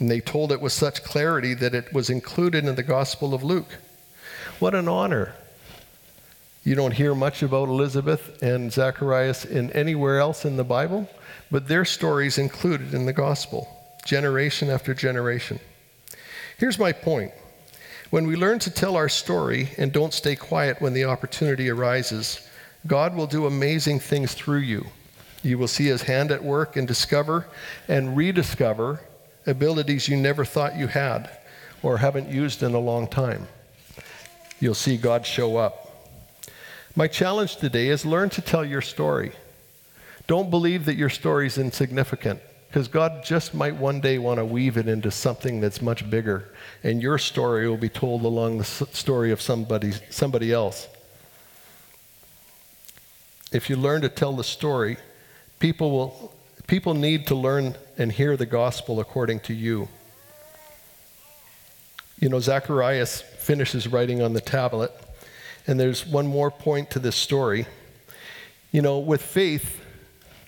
And 0.01 0.11
they 0.11 0.19
told 0.19 0.51
it 0.51 0.61
with 0.61 0.73
such 0.73 1.05
clarity 1.05 1.55
that 1.55 1.73
it 1.73 1.93
was 1.93 2.11
included 2.11 2.65
in 2.65 2.75
the 2.75 2.83
Gospel 2.83 3.35
of 3.35 3.45
Luke. 3.45 3.77
What 4.59 4.75
an 4.75 4.89
honor 4.89 5.33
you 6.65 6.75
don't 6.75 6.93
hear 6.93 7.15
much 7.15 7.43
about 7.45 7.69
Elizabeth 7.69 8.43
and 8.43 8.73
Zacharias 8.73 9.45
in 9.45 9.71
anywhere 9.71 10.19
else 10.19 10.45
in 10.45 10.57
the 10.57 10.65
Bible, 10.65 11.09
but 11.53 11.69
their 11.69 11.85
stories 11.85 12.37
included 12.37 12.93
in 12.93 13.07
the 13.07 13.13
gospel, 13.13 13.69
generation 14.05 14.69
after 14.69 14.93
generation. 14.93 15.61
Here's 16.59 16.79
my 16.79 16.91
point. 16.91 17.31
When 18.11 18.27
we 18.27 18.35
learn 18.35 18.59
to 18.59 18.73
tell 18.73 18.97
our 18.97 19.09
story 19.09 19.71
and 19.79 19.93
don't 19.93 20.13
stay 20.13 20.35
quiet 20.35 20.83
when 20.83 20.95
the 20.95 21.05
opportunity 21.05 21.71
arises, 21.71 22.47
God 22.89 23.15
will 23.15 23.29
do 23.29 23.47
amazing 23.47 24.01
things 24.01 24.35
through 24.35 24.59
you. 24.59 24.89
You 25.43 25.59
will 25.59 25.69
see 25.69 25.87
his 25.87 26.03
hand 26.03 26.31
at 26.31 26.43
work 26.43 26.77
and 26.77 26.87
discover 26.87 27.47
and 27.87 28.17
rediscover 28.17 29.01
abilities 29.47 30.09
you 30.09 30.17
never 30.17 30.45
thought 30.45 30.77
you 30.77 30.89
had 30.89 31.31
or 31.83 31.99
haven't 31.99 32.29
used 32.29 32.63
in 32.63 32.75
a 32.75 32.79
long 32.79 33.07
time. 33.07 33.47
You'll 34.61 34.75
see 34.75 34.97
God 34.97 35.25
show 35.25 35.57
up. 35.57 35.85
My 36.97 37.07
challenge 37.07 37.57
today 37.57 37.89
is 37.89 38.05
learn 38.05 38.31
to 38.31 38.43
tell 38.43 38.65
your 38.65 38.81
story. 38.83 39.33
Don't 40.27 40.51
believe 40.51 40.85
that 40.87 40.97
your 40.97 41.09
story 41.09 41.47
is 41.47 41.57
insignificant 41.57 42.41
because 42.69 42.89
God 42.89 43.25
just 43.25 43.55
might 43.55 43.77
one 43.77 44.01
day 44.01 44.19
want 44.19 44.39
to 44.39 44.45
weave 44.45 44.77
it 44.77 44.89
into 44.89 45.11
something 45.11 45.61
that's 45.61 45.81
much 45.81 46.09
bigger, 46.11 46.53
and 46.83 47.01
your 47.01 47.17
story 47.17 47.67
will 47.67 47.79
be 47.79 47.89
told 47.89 48.25
along 48.25 48.59
the 48.59 48.65
story 48.65 49.31
of 49.31 49.41
somebody, 49.41 49.93
somebody 50.11 50.53
else. 50.53 50.87
If 53.53 53.71
you 53.71 53.77
learn 53.77 54.03
to 54.03 54.11
tell 54.11 54.35
the 54.35 54.45
story, 54.45 54.99
people 55.59 55.91
will 55.91 56.35
people 56.67 56.95
need 56.95 57.27
to 57.27 57.35
learn 57.35 57.77
and 57.97 58.13
hear 58.13 58.37
the 58.37 58.47
gospel 58.47 59.01
according 59.01 59.41
to 59.41 59.55
you. 59.55 59.89
You 62.21 62.29
know, 62.29 62.41
Zacharias 62.41 63.23
finishes 63.23 63.89
writing 63.89 64.21
on 64.21 64.35
the 64.35 64.41
tablet, 64.41 64.93
and 65.67 65.81
there's 65.81 66.07
one 66.07 66.27
more 66.27 66.51
point 66.51 66.91
to 66.91 66.99
this 66.99 67.17
story. 67.17 67.67
You 68.71 68.83
know, 68.83 68.99
with 68.99 69.23
faith, 69.23 69.81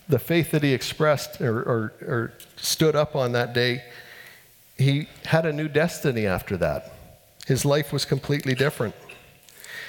the 0.07 0.19
faith 0.19 0.51
that 0.51 0.63
he 0.63 0.73
expressed 0.73 1.41
or, 1.41 1.59
or, 1.59 1.93
or 2.01 2.33
stood 2.55 2.95
up 2.95 3.15
on 3.15 3.31
that 3.31 3.53
day, 3.53 3.83
he 4.77 5.07
had 5.25 5.45
a 5.45 5.53
new 5.53 5.67
destiny 5.67 6.27
after 6.27 6.55
that. 6.57 6.93
His 7.47 7.65
life 7.65 7.91
was 7.91 8.05
completely 8.05 8.53
different. 8.53 8.93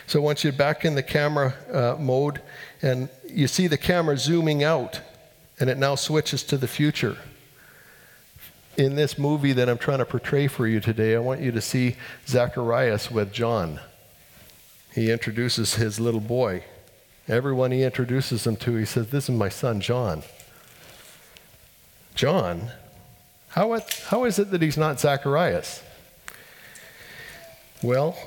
So 0.06 0.20
once 0.20 0.44
you're 0.44 0.52
back 0.52 0.85
in 0.85 0.94
the 0.94 1.02
camera 1.02 1.54
uh, 1.70 1.96
mode 1.98 2.40
and 2.80 3.08
you 3.28 3.46
see 3.46 3.66
the 3.66 3.78
camera 3.78 4.16
zooming 4.16 4.64
out, 4.64 5.00
and 5.62 5.70
it 5.70 5.79
now 5.79 5.94
switches 5.94 6.42
to 6.42 6.57
the 6.57 6.66
future. 6.66 7.16
In 8.77 8.96
this 8.96 9.16
movie 9.16 9.53
that 9.53 9.68
I'm 9.68 9.79
trying 9.79 9.98
to 10.01 10.05
portray 10.05 10.48
for 10.48 10.66
you 10.66 10.81
today, 10.81 11.14
I 11.14 11.20
want 11.20 11.40
you 11.40 11.53
to 11.53 11.61
see 11.61 11.94
Zacharias 12.27 13.12
with 13.12 13.33
John. 13.33 13.79
He 14.92 15.09
introduces 15.09 15.77
his 15.77 16.01
little 16.01 16.18
boy. 16.18 16.64
Everyone 17.29 17.70
he 17.70 17.85
introduces 17.85 18.44
him 18.44 18.57
to, 18.57 18.75
he 18.75 18.85
says, 18.85 19.11
This 19.11 19.29
is 19.29 19.37
my 19.37 19.48
son, 19.48 19.81
John. 19.81 20.25
John? 22.16 22.72
How, 23.51 23.75
it, 23.75 24.03
how 24.09 24.25
is 24.25 24.40
it 24.40 24.51
that 24.51 24.62
he's 24.62 24.77
not 24.77 24.98
Zacharias? 24.98 25.81
Well, 27.85 28.18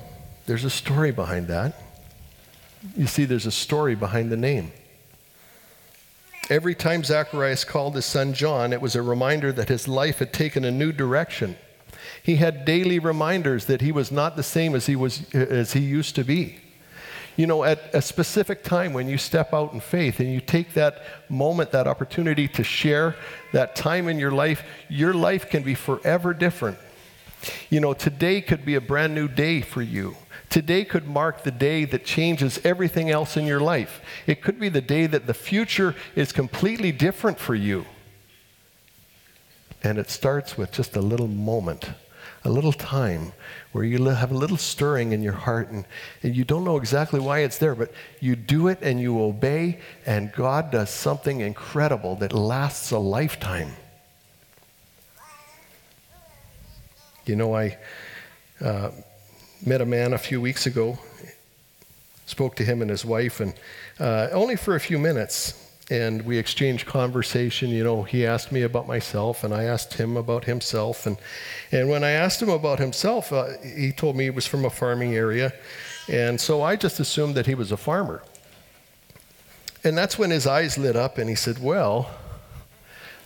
there's 0.45 0.63
a 0.63 0.69
story 0.69 1.11
behind 1.11 1.49
that. 1.49 1.77
You 2.95 3.07
see, 3.07 3.25
there's 3.25 3.45
a 3.45 3.51
story 3.51 3.95
behind 3.95 4.31
the 4.31 4.37
name. 4.37 4.71
Every 6.47 6.75
time 6.75 7.03
Zacharias 7.03 7.63
called 7.63 7.95
his 7.95 8.05
son 8.05 8.33
John, 8.33 8.71
it 8.71 8.81
was 8.81 8.95
a 8.95 9.01
reminder 9.01 9.51
that 9.51 9.69
his 9.69 9.87
life 9.87 10.19
had 10.19 10.31
taken 10.31 10.63
a 10.63 10.71
new 10.71 10.91
direction. 10.91 11.57
He 12.21 12.35
had 12.35 12.65
daily 12.65 12.99
reminders 12.99 13.65
that 13.65 13.81
he 13.81 13.91
was 13.91 14.11
not 14.11 14.35
the 14.35 14.43
same 14.43 14.75
as 14.75 14.85
he, 14.85 14.95
was, 14.95 15.33
as 15.33 15.73
he 15.73 15.79
used 15.79 16.13
to 16.15 16.23
be. 16.23 16.57
You 17.35 17.47
know, 17.47 17.63
at 17.63 17.93
a 17.93 18.01
specific 18.01 18.63
time 18.63 18.93
when 18.93 19.09
you 19.09 19.17
step 19.17 19.53
out 19.53 19.73
in 19.73 19.79
faith 19.79 20.19
and 20.19 20.31
you 20.31 20.39
take 20.39 20.73
that 20.75 21.01
moment, 21.29 21.71
that 21.71 21.87
opportunity 21.87 22.47
to 22.49 22.63
share 22.63 23.15
that 23.51 23.75
time 23.75 24.07
in 24.07 24.19
your 24.19 24.31
life, 24.31 24.63
your 24.87 25.13
life 25.13 25.49
can 25.49 25.63
be 25.63 25.73
forever 25.73 26.33
different. 26.33 26.77
You 27.69 27.79
know, 27.79 27.93
today 27.93 28.39
could 28.41 28.65
be 28.65 28.75
a 28.75 28.81
brand 28.81 29.15
new 29.15 29.27
day 29.27 29.61
for 29.61 29.81
you. 29.81 30.15
Today 30.49 30.85
could 30.85 31.07
mark 31.07 31.43
the 31.43 31.51
day 31.51 31.85
that 31.85 32.05
changes 32.05 32.59
everything 32.63 33.09
else 33.09 33.35
in 33.35 33.45
your 33.45 33.59
life. 33.59 34.01
It 34.27 34.41
could 34.41 34.59
be 34.59 34.69
the 34.69 34.81
day 34.81 35.07
that 35.07 35.27
the 35.27 35.33
future 35.33 35.95
is 36.15 36.31
completely 36.31 36.91
different 36.91 37.39
for 37.39 37.55
you. 37.55 37.85
And 39.83 39.97
it 39.97 40.09
starts 40.09 40.57
with 40.57 40.71
just 40.71 40.95
a 40.95 41.01
little 41.01 41.27
moment, 41.27 41.89
a 42.43 42.49
little 42.49 42.73
time 42.73 43.33
where 43.71 43.83
you 43.83 44.03
have 44.05 44.31
a 44.31 44.37
little 44.37 44.57
stirring 44.57 45.11
in 45.11 45.21
your 45.21 45.33
heart 45.33 45.69
and, 45.69 45.85
and 46.23 46.35
you 46.35 46.43
don't 46.43 46.63
know 46.63 46.77
exactly 46.77 47.19
why 47.19 47.39
it's 47.39 47.57
there, 47.57 47.75
but 47.75 47.91
you 48.19 48.35
do 48.35 48.67
it 48.67 48.79
and 48.81 48.99
you 48.99 49.21
obey, 49.21 49.79
and 50.05 50.31
God 50.31 50.71
does 50.71 50.89
something 50.89 51.41
incredible 51.41 52.15
that 52.17 52.33
lasts 52.33 52.91
a 52.91 52.99
lifetime. 52.99 53.73
You 57.25 57.35
know, 57.35 57.55
I. 57.55 57.77
Uh, 58.61 58.91
met 59.65 59.81
a 59.81 59.85
man 59.85 60.13
a 60.13 60.17
few 60.17 60.39
weeks 60.39 60.67
ago, 60.67 60.99
spoke 62.27 62.55
to 62.55 62.63
him 62.63 62.81
and 62.81 62.89
his 62.91 63.03
wife, 63.03 63.39
and 63.39 63.53
uh, 63.99 64.27
only 64.31 64.55
for 64.55 64.75
a 64.75 64.79
few 64.79 64.99
minutes. 64.99 65.61
And 65.89 66.23
we 66.23 66.37
exchanged 66.37 66.87
conversation. 66.87 67.69
You 67.69 67.83
know, 67.83 68.03
he 68.03 68.25
asked 68.25 68.51
me 68.51 68.63
about 68.63 68.87
myself, 68.87 69.43
and 69.43 69.53
I 69.53 69.63
asked 69.63 69.95
him 69.95 70.17
about 70.17 70.45
himself. 70.45 71.05
And, 71.05 71.17
and 71.71 71.89
when 71.89 72.03
I 72.03 72.11
asked 72.11 72.41
him 72.41 72.49
about 72.49 72.79
himself, 72.79 73.31
uh, 73.31 73.49
he 73.61 73.91
told 73.91 74.15
me 74.15 74.25
he 74.25 74.29
was 74.31 74.47
from 74.47 74.65
a 74.65 74.69
farming 74.69 75.15
area. 75.15 75.53
And 76.07 76.41
so 76.41 76.63
I 76.63 76.75
just 76.75 76.99
assumed 76.99 77.35
that 77.35 77.45
he 77.45 77.53
was 77.53 77.71
a 77.71 77.77
farmer. 77.77 78.23
And 79.83 79.95
that's 79.95 80.17
when 80.17 80.31
his 80.31 80.47
eyes 80.47 80.77
lit 80.77 80.95
up, 80.95 81.19
and 81.19 81.29
he 81.29 81.35
said, 81.35 81.59
Well, 81.61 82.09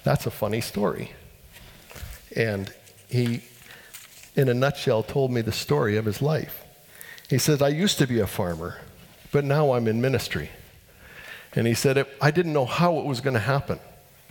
that's 0.03 0.25
a 0.25 0.31
funny 0.31 0.59
story. 0.59 1.11
And 2.35 2.73
he 3.09 3.41
in 4.39 4.47
a 4.47 4.53
nutshell, 4.53 5.03
told 5.03 5.31
me 5.31 5.41
the 5.41 5.51
story 5.51 5.97
of 5.97 6.05
his 6.05 6.21
life. 6.21 6.63
He 7.29 7.37
says, 7.37 7.61
I 7.61 7.67
used 7.67 7.97
to 7.97 8.07
be 8.07 8.19
a 8.19 8.27
farmer, 8.27 8.77
but 9.31 9.43
now 9.43 9.73
I'm 9.73 9.87
in 9.87 9.99
ministry. 9.99 10.49
And 11.53 11.67
he 11.67 11.73
said, 11.73 12.05
I 12.21 12.31
didn't 12.31 12.53
know 12.53 12.65
how 12.65 12.99
it 12.99 13.05
was 13.05 13.19
going 13.19 13.33
to 13.33 13.39
happen. 13.41 13.79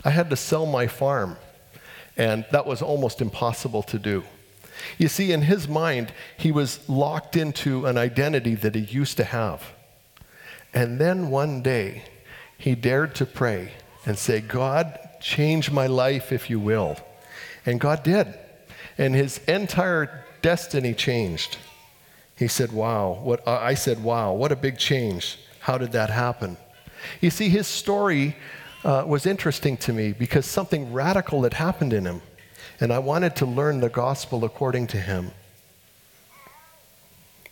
I 0.05 0.11
had 0.11 0.31
to 0.31 0.37
sell 0.37 0.65
my 0.65 0.87
farm, 0.87 1.37
and 2.17 2.47
that 2.53 2.67
was 2.67 2.81
almost 2.81 3.21
impossible 3.21 3.83
to 3.85 3.99
do. 3.99 4.25
You 4.97 5.09
see, 5.09 5.31
in 5.33 5.43
his 5.43 5.69
mind, 5.69 6.13
he 6.39 6.53
was 6.53 6.89
locked 6.89 7.37
into 7.37 7.85
an 7.85 7.99
identity 7.99 8.55
that 8.55 8.75
he 8.75 8.81
used 8.81 9.19
to 9.19 9.25
have. 9.25 9.63
And 10.73 10.99
then 10.99 11.29
one 11.29 11.61
day, 11.61 12.05
he 12.57 12.75
dared 12.75 13.15
to 13.17 13.27
pray 13.27 13.73
and 14.07 14.17
say, 14.17 14.41
God, 14.41 14.99
change 15.21 15.71
my 15.71 15.87
life 15.87 16.33
if 16.33 16.49
you 16.49 16.59
will. 16.59 16.97
And 17.67 17.79
God 17.79 18.03
did 18.03 18.35
and 18.99 19.15
his 19.15 19.39
entire 19.47 20.25
destiny 20.43 20.93
changed. 20.93 21.57
He 22.37 22.49
said, 22.49 22.73
Wow. 22.73 23.19
What, 23.23 23.47
I 23.47 23.75
said, 23.75 24.03
Wow, 24.03 24.35
what 24.35 24.53
a 24.53 24.57
big 24.57 24.79
change. 24.79 25.39
How 25.61 25.79
did 25.79 25.93
that 25.93 26.11
happen? 26.11 26.57
You 27.21 27.31
see, 27.31 27.49
his 27.49 27.67
story 27.67 28.37
uh, 28.85 29.05
was 29.07 29.27
interesting 29.27 29.77
to 29.79 29.93
me 29.93 30.13
because 30.13 30.47
something 30.47 30.93
radical 30.93 31.45
had 31.45 31.55
happened 31.55 31.93
in 31.93 32.05
him, 32.05 32.23
and 32.81 32.93
I 32.93 32.99
wanted 32.99 33.37
to 33.37 33.47
learn 33.47 33.81
the 33.81 33.89
gospel 33.89 34.45
according 34.45 34.89
to 34.89 34.99
him. 34.99 35.31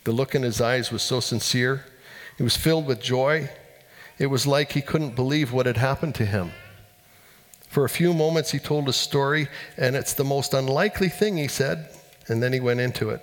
The 0.03 0.11
look 0.11 0.35
in 0.35 0.43
his 0.43 0.61
eyes 0.61 0.91
was 0.91 1.01
so 1.01 1.19
sincere, 1.19 1.85
he 2.37 2.43
was 2.43 2.55
filled 2.55 2.85
with 2.85 3.01
joy. 3.01 3.49
It 4.19 4.27
was 4.27 4.47
like 4.47 4.71
he 4.71 4.81
couldn't 4.81 5.15
believe 5.15 5.51
what 5.51 5.65
had 5.65 5.77
happened 5.77 6.15
to 6.15 6.25
him. 6.25 6.51
For 7.77 7.85
a 7.85 7.89
few 7.89 8.11
moments, 8.11 8.49
he 8.49 8.57
told 8.57 8.89
a 8.89 8.91
story, 8.91 9.49
and 9.77 9.95
it's 9.95 10.15
the 10.15 10.23
most 10.23 10.55
unlikely 10.55 11.09
thing, 11.09 11.37
he 11.37 11.47
said, 11.47 11.87
and 12.27 12.41
then 12.41 12.51
he 12.51 12.59
went 12.59 12.79
into 12.79 13.11
it. 13.11 13.21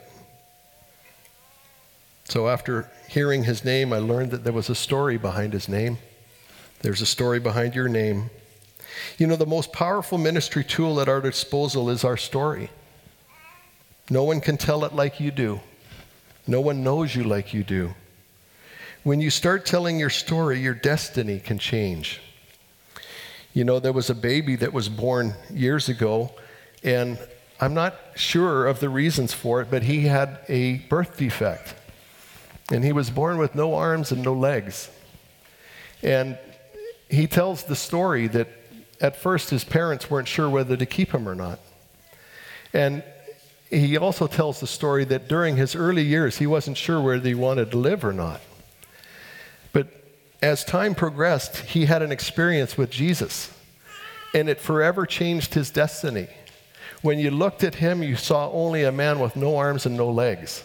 So, 2.26 2.48
after 2.48 2.88
hearing 3.08 3.42
his 3.42 3.64
name, 3.64 3.92
I 3.92 3.98
learned 3.98 4.30
that 4.30 4.44
there 4.44 4.52
was 4.52 4.70
a 4.70 4.76
story 4.76 5.18
behind 5.18 5.54
his 5.54 5.68
name. 5.68 5.98
There's 6.82 7.00
a 7.00 7.06
story 7.06 7.40
behind 7.40 7.74
your 7.74 7.88
name. 7.88 8.30
You 9.18 9.26
know, 9.26 9.34
the 9.34 9.44
most 9.44 9.72
powerful 9.72 10.18
ministry 10.18 10.62
tool 10.62 11.00
at 11.00 11.08
our 11.08 11.20
disposal 11.20 11.90
is 11.90 12.04
our 12.04 12.16
story. 12.16 12.70
No 14.08 14.22
one 14.22 14.40
can 14.40 14.56
tell 14.56 14.84
it 14.84 14.94
like 14.94 15.18
you 15.18 15.32
do, 15.32 15.62
no 16.46 16.60
one 16.60 16.84
knows 16.84 17.12
you 17.12 17.24
like 17.24 17.52
you 17.52 17.64
do. 17.64 17.92
When 19.02 19.20
you 19.20 19.30
start 19.30 19.66
telling 19.66 19.98
your 19.98 20.10
story, 20.10 20.60
your 20.60 20.74
destiny 20.74 21.40
can 21.40 21.58
change. 21.58 22.20
You 23.54 23.62
know, 23.62 23.78
there 23.78 23.92
was 23.92 24.10
a 24.10 24.16
baby 24.16 24.56
that 24.56 24.72
was 24.72 24.88
born 24.88 25.34
years 25.48 25.88
ago, 25.88 26.34
and 26.82 27.16
I'm 27.60 27.72
not 27.72 27.94
sure 28.16 28.66
of 28.66 28.80
the 28.80 28.88
reasons 28.88 29.32
for 29.32 29.60
it, 29.60 29.70
but 29.70 29.84
he 29.84 30.00
had 30.00 30.40
a 30.48 30.78
birth 30.88 31.16
defect. 31.16 31.76
And 32.72 32.84
he 32.84 32.92
was 32.92 33.10
born 33.10 33.38
with 33.38 33.54
no 33.54 33.76
arms 33.76 34.10
and 34.10 34.24
no 34.24 34.32
legs. 34.32 34.90
And 36.02 36.36
he 37.08 37.28
tells 37.28 37.62
the 37.62 37.76
story 37.76 38.26
that 38.26 38.48
at 39.00 39.14
first 39.14 39.50
his 39.50 39.62
parents 39.62 40.10
weren't 40.10 40.26
sure 40.26 40.50
whether 40.50 40.76
to 40.76 40.84
keep 40.84 41.12
him 41.12 41.28
or 41.28 41.36
not. 41.36 41.60
And 42.72 43.04
he 43.70 43.96
also 43.96 44.26
tells 44.26 44.58
the 44.58 44.66
story 44.66 45.04
that 45.04 45.28
during 45.28 45.56
his 45.56 45.76
early 45.76 46.02
years, 46.02 46.38
he 46.38 46.46
wasn't 46.48 46.76
sure 46.76 47.00
whether 47.00 47.28
he 47.28 47.36
wanted 47.36 47.70
to 47.70 47.76
live 47.76 48.04
or 48.04 48.12
not 48.12 48.40
as 50.44 50.62
time 50.62 50.94
progressed, 50.94 51.56
he 51.56 51.86
had 51.86 52.02
an 52.02 52.12
experience 52.12 52.76
with 52.76 52.90
Jesus, 52.90 53.50
and 54.34 54.46
it 54.46 54.60
forever 54.60 55.06
changed 55.06 55.54
his 55.54 55.70
destiny. 55.70 56.28
When 57.00 57.18
you 57.18 57.30
looked 57.30 57.64
at 57.64 57.76
him, 57.76 58.02
you 58.02 58.14
saw 58.14 58.50
only 58.50 58.84
a 58.84 58.92
man 58.92 59.20
with 59.20 59.36
no 59.36 59.56
arms 59.56 59.86
and 59.86 59.96
no 59.96 60.10
legs. 60.10 60.62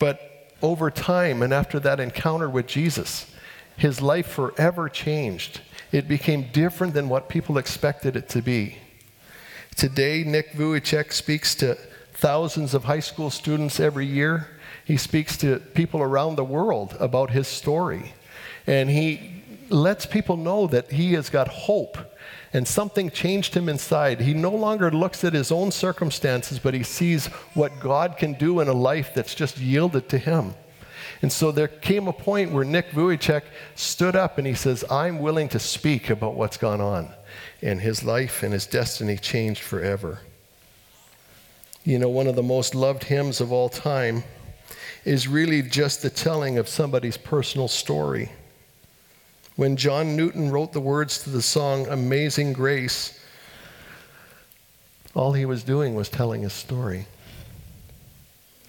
But 0.00 0.50
over 0.60 0.90
time, 0.90 1.40
and 1.40 1.54
after 1.54 1.78
that 1.80 2.00
encounter 2.00 2.50
with 2.50 2.66
Jesus, 2.66 3.32
his 3.76 4.02
life 4.02 4.26
forever 4.26 4.88
changed. 4.88 5.60
It 5.92 6.08
became 6.08 6.48
different 6.52 6.94
than 6.94 7.08
what 7.08 7.28
people 7.28 7.58
expected 7.58 8.16
it 8.16 8.28
to 8.30 8.42
be. 8.42 8.78
Today, 9.76 10.24
Nick 10.24 10.50
Vujicic 10.52 11.12
speaks 11.12 11.54
to 11.56 11.76
thousands 12.14 12.74
of 12.74 12.84
high 12.84 13.00
school 13.00 13.30
students 13.30 13.78
every 13.78 14.06
year. 14.06 14.48
He 14.84 14.96
speaks 14.96 15.36
to 15.38 15.60
people 15.60 16.02
around 16.02 16.34
the 16.34 16.44
world 16.44 16.96
about 16.98 17.30
his 17.30 17.46
story. 17.46 18.14
And 18.66 18.88
he 18.88 19.42
lets 19.68 20.06
people 20.06 20.36
know 20.36 20.66
that 20.68 20.90
he 20.90 21.14
has 21.14 21.30
got 21.30 21.48
hope 21.48 21.98
and 22.52 22.66
something 22.66 23.10
changed 23.10 23.54
him 23.54 23.68
inside. 23.68 24.20
He 24.20 24.32
no 24.32 24.52
longer 24.52 24.90
looks 24.90 25.24
at 25.24 25.32
his 25.32 25.50
own 25.50 25.72
circumstances, 25.72 26.60
but 26.60 26.72
he 26.72 26.84
sees 26.84 27.26
what 27.54 27.80
God 27.80 28.16
can 28.16 28.34
do 28.34 28.60
in 28.60 28.68
a 28.68 28.72
life 28.72 29.12
that's 29.12 29.34
just 29.34 29.58
yielded 29.58 30.08
to 30.10 30.18
him. 30.18 30.54
And 31.20 31.32
so 31.32 31.50
there 31.50 31.68
came 31.68 32.06
a 32.06 32.12
point 32.12 32.52
where 32.52 32.64
Nick 32.64 32.90
Vujicic 32.90 33.42
stood 33.74 34.14
up 34.14 34.38
and 34.38 34.46
he 34.46 34.54
says, 34.54 34.84
I'm 34.90 35.18
willing 35.18 35.48
to 35.50 35.58
speak 35.58 36.10
about 36.10 36.34
what's 36.34 36.56
gone 36.56 36.80
on. 36.80 37.12
And 37.60 37.80
his 37.80 38.04
life 38.04 38.42
and 38.42 38.52
his 38.52 38.66
destiny 38.66 39.16
changed 39.16 39.62
forever. 39.62 40.20
You 41.82 41.98
know, 41.98 42.08
one 42.08 42.28
of 42.28 42.36
the 42.36 42.42
most 42.42 42.74
loved 42.74 43.04
hymns 43.04 43.40
of 43.40 43.52
all 43.52 43.68
time 43.68 44.22
is 45.04 45.26
really 45.26 45.60
just 45.60 46.02
the 46.02 46.10
telling 46.10 46.56
of 46.56 46.68
somebody's 46.68 47.16
personal 47.16 47.68
story. 47.68 48.30
When 49.56 49.76
John 49.76 50.16
Newton 50.16 50.50
wrote 50.50 50.72
the 50.72 50.80
words 50.80 51.22
to 51.22 51.30
the 51.30 51.40
song 51.40 51.86
Amazing 51.86 52.54
Grace, 52.54 53.20
all 55.14 55.32
he 55.32 55.44
was 55.44 55.62
doing 55.62 55.94
was 55.94 56.08
telling 56.08 56.42
his 56.42 56.52
story. 56.52 57.06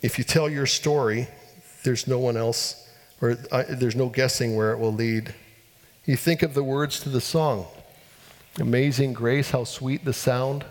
If 0.03 0.19
you 0.19 0.23
tell 0.23 0.47
your 0.47 0.67
story, 0.67 1.27
there's 1.83 2.05
no 2.05 2.19
one 2.19 2.37
else, 2.37 2.87
or 3.19 3.35
uh, 3.51 3.63
there's 3.67 3.95
no 3.95 4.09
guessing 4.09 4.55
where 4.55 4.73
it 4.73 4.77
will 4.77 4.93
lead. 4.93 5.33
You 6.05 6.15
think 6.15 6.43
of 6.43 6.53
the 6.53 6.63
words 6.63 6.99
to 6.99 7.09
the 7.09 7.21
song 7.21 7.65
Amazing 8.59 9.13
Grace, 9.13 9.49
how 9.49 9.63
sweet 9.63 10.05
the 10.05 10.13
sound 10.13 10.65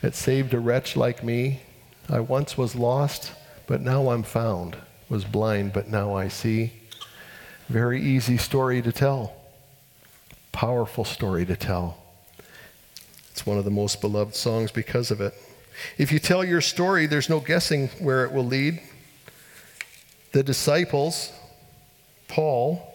that 0.00 0.14
saved 0.14 0.54
a 0.54 0.60
wretch 0.60 0.96
like 0.96 1.22
me. 1.22 1.60
I 2.08 2.20
once 2.20 2.56
was 2.56 2.74
lost, 2.74 3.32
but 3.66 3.82
now 3.82 4.08
I'm 4.08 4.22
found, 4.22 4.78
was 5.10 5.26
blind, 5.26 5.74
but 5.74 5.90
now 5.90 6.14
I 6.14 6.28
see. 6.28 6.72
Very 7.68 8.00
easy 8.00 8.38
story 8.38 8.80
to 8.80 8.92
tell 8.92 9.41
powerful 10.52 11.04
story 11.04 11.44
to 11.46 11.56
tell. 11.56 11.98
It's 13.32 13.46
one 13.46 13.58
of 13.58 13.64
the 13.64 13.70
most 13.70 14.00
beloved 14.00 14.34
songs 14.34 14.70
because 14.70 15.10
of 15.10 15.20
it. 15.20 15.34
If 15.98 16.12
you 16.12 16.18
tell 16.18 16.44
your 16.44 16.60
story, 16.60 17.06
there's 17.06 17.28
no 17.28 17.40
guessing 17.40 17.88
where 17.98 18.24
it 18.24 18.32
will 18.32 18.44
lead. 18.44 18.80
The 20.32 20.42
disciples, 20.42 21.32
Paul, 22.28 22.86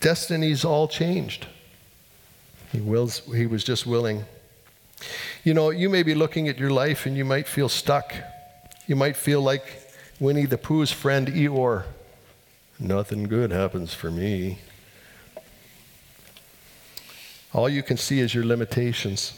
destinies 0.00 0.64
all 0.64 0.88
changed. 0.88 1.46
He, 2.72 2.80
wills, 2.80 3.22
he 3.34 3.46
was 3.46 3.64
just 3.64 3.86
willing. 3.86 4.24
You 5.44 5.54
know, 5.54 5.70
you 5.70 5.88
may 5.88 6.02
be 6.02 6.14
looking 6.14 6.48
at 6.48 6.58
your 6.58 6.70
life 6.70 7.06
and 7.06 7.16
you 7.16 7.24
might 7.24 7.46
feel 7.48 7.68
stuck. 7.68 8.14
You 8.86 8.96
might 8.96 9.16
feel 9.16 9.40
like 9.42 9.62
Winnie 10.20 10.46
the 10.46 10.58
Pooh's 10.58 10.92
friend 10.92 11.28
Eeyore. 11.28 11.84
Nothing 12.78 13.24
good 13.24 13.50
happens 13.50 13.94
for 13.94 14.10
me. 14.10 14.58
All 17.56 17.70
you 17.70 17.82
can 17.82 17.96
see 17.96 18.20
is 18.20 18.34
your 18.34 18.44
limitations. 18.44 19.32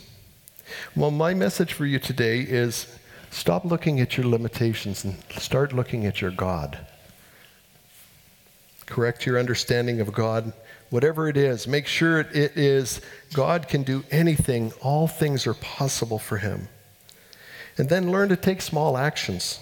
Well, 0.97 1.13
my 1.13 1.35
message 1.35 1.73
for 1.73 1.87
you 1.87 2.01
today 2.01 2.41
is 2.41 2.99
stop 3.31 3.65
looking 3.65 4.01
at 4.01 4.17
your 4.17 4.27
limitations 4.27 5.05
and 5.05 5.15
start 5.37 5.73
looking 5.73 6.05
at 6.05 6.21
your 6.21 6.33
God. 6.33 6.81
Correct 8.87 9.25
your 9.25 9.39
understanding 9.39 10.01
of 10.01 10.13
God. 10.13 10.53
Whatever 10.91 11.29
it 11.29 11.37
is, 11.37 11.69
make 11.69 11.87
sure 11.87 12.19
it 12.19 12.57
is 12.57 13.01
God 13.35 13.69
can 13.69 13.85
do 13.85 14.03
anything. 14.11 14.73
All 14.83 15.07
things 15.07 15.47
are 15.47 15.55
possible 15.55 16.19
for 16.19 16.39
him. 16.39 16.67
And 17.77 17.89
then 17.89 18.11
learn 18.11 18.31
to 18.31 18.37
take 18.37 18.63
small 18.63 18.99
actions. 18.99 19.61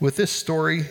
With 0.00 0.16
this 0.16 0.32
story, 0.32 0.86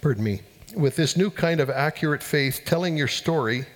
pardon 0.00 0.22
me, 0.22 0.42
with 0.76 0.94
this 0.94 1.16
new 1.16 1.30
kind 1.30 1.58
of 1.58 1.68
accurate 1.68 2.22
faith, 2.22 2.60
telling 2.64 2.96
your 2.96 3.08
story, 3.08 3.66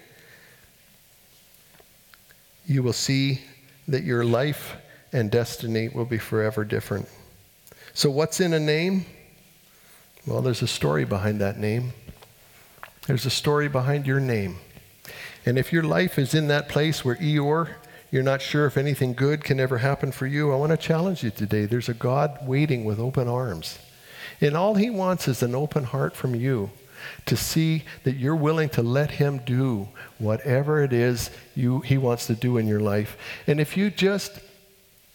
you 2.68 2.82
will 2.82 2.92
see 2.92 3.40
that 3.88 4.04
your 4.04 4.24
life 4.24 4.76
and 5.12 5.30
destiny 5.30 5.88
will 5.88 6.04
be 6.04 6.18
forever 6.18 6.64
different. 6.64 7.08
So, 7.94 8.10
what's 8.10 8.40
in 8.40 8.52
a 8.52 8.60
name? 8.60 9.06
Well, 10.26 10.42
there's 10.42 10.62
a 10.62 10.68
story 10.68 11.04
behind 11.06 11.40
that 11.40 11.58
name. 11.58 11.94
There's 13.06 13.24
a 13.24 13.30
story 13.30 13.68
behind 13.68 14.06
your 14.06 14.20
name. 14.20 14.58
And 15.46 15.58
if 15.58 15.72
your 15.72 15.82
life 15.82 16.18
is 16.18 16.34
in 16.34 16.48
that 16.48 16.68
place 16.68 17.02
where 17.02 17.16
Eeyore, 17.16 17.70
you're 18.10 18.22
not 18.22 18.42
sure 18.42 18.66
if 18.66 18.76
anything 18.76 19.14
good 19.14 19.42
can 19.42 19.58
ever 19.58 19.78
happen 19.78 20.12
for 20.12 20.26
you, 20.26 20.52
I 20.52 20.56
want 20.56 20.70
to 20.70 20.76
challenge 20.76 21.24
you 21.24 21.30
today. 21.30 21.64
There's 21.64 21.88
a 21.88 21.94
God 21.94 22.38
waiting 22.46 22.84
with 22.84 22.98
open 22.98 23.28
arms. 23.28 23.78
And 24.42 24.54
all 24.54 24.74
he 24.74 24.90
wants 24.90 25.26
is 25.26 25.42
an 25.42 25.54
open 25.54 25.84
heart 25.84 26.14
from 26.14 26.34
you 26.34 26.70
to 27.26 27.36
see 27.36 27.84
that 28.04 28.16
you're 28.16 28.36
willing 28.36 28.68
to 28.70 28.82
let 28.82 29.12
Him 29.12 29.38
do 29.38 29.88
whatever 30.18 30.82
it 30.82 30.92
is 30.92 31.30
you, 31.54 31.80
He 31.80 31.98
wants 31.98 32.26
to 32.26 32.34
do 32.34 32.58
in 32.58 32.66
your 32.66 32.80
life. 32.80 33.16
And 33.46 33.60
if 33.60 33.76
you 33.76 33.90
just 33.90 34.40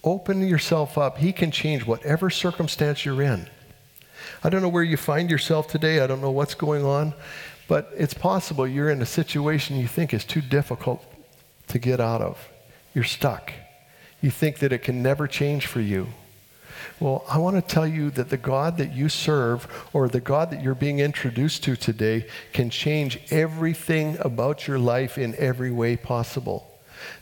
open 0.04 0.48
yourself 0.48 0.98
up, 0.98 1.18
He 1.18 1.32
can 1.32 1.52
change 1.52 1.86
whatever 1.86 2.30
circumstance 2.30 3.06
you're 3.06 3.22
in. 3.22 3.48
I 4.44 4.50
don't 4.50 4.62
know 4.62 4.70
where 4.70 4.84
you 4.84 4.98
find 4.98 5.30
yourself 5.30 5.68
today, 5.68 6.00
I 6.00 6.08
don't 6.08 6.22
know 6.22 6.32
what's 6.32 6.56
going 6.56 6.86
on, 6.86 7.14
but 7.68 7.92
it's 7.98 8.14
possible 8.14 8.68
you're 8.68 8.90
in 8.90 9.02
a 9.02 9.06
situation 9.06 9.78
you 9.78 9.88
think 9.88 10.14
is 10.14 10.26
too 10.26 10.42
difficult 10.42 11.04
to 11.68 11.80
get 11.80 12.00
out 12.00 12.22
of. 12.22 12.38
You're 12.94 13.04
stuck. 13.04 13.52
You 14.22 14.32
think 14.32 14.60
that 14.60 14.72
it 14.72 14.80
can 14.80 15.02
never 15.02 15.28
change 15.28 15.66
for 15.66 15.82
you. 15.82 16.08
Well, 17.00 17.26
I 17.28 17.38
want 17.38 17.56
to 17.56 17.62
tell 17.62 17.88
you 17.88 18.10
that 18.12 18.30
the 18.30 18.38
God 18.38 18.78
that 18.78 18.94
you 18.94 19.10
serve 19.10 19.68
or 19.94 20.08
the 20.08 20.20
God 20.20 20.52
that 20.52 20.62
you're 20.62 20.76
being 20.76 21.00
introduced 21.00 21.64
to 21.64 21.76
today 21.76 22.28
can 22.52 22.70
change 22.70 23.20
everything 23.32 24.18
about 24.20 24.68
your 24.68 24.80
life 24.80 25.18
in 25.18 25.36
every 25.36 25.72
way 25.72 25.96
possible. 25.98 26.70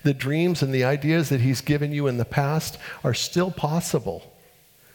The 0.04 0.13
dreams 0.13 0.62
and 0.62 0.74
the 0.74 0.84
ideas 0.84 1.30
that 1.30 1.41
He's 1.41 1.62
given 1.62 1.91
you 1.91 2.08
in 2.08 2.17
the 2.17 2.26
past 2.26 2.78
are 3.04 3.13
still 3.13 3.52
possible. 3.52 4.32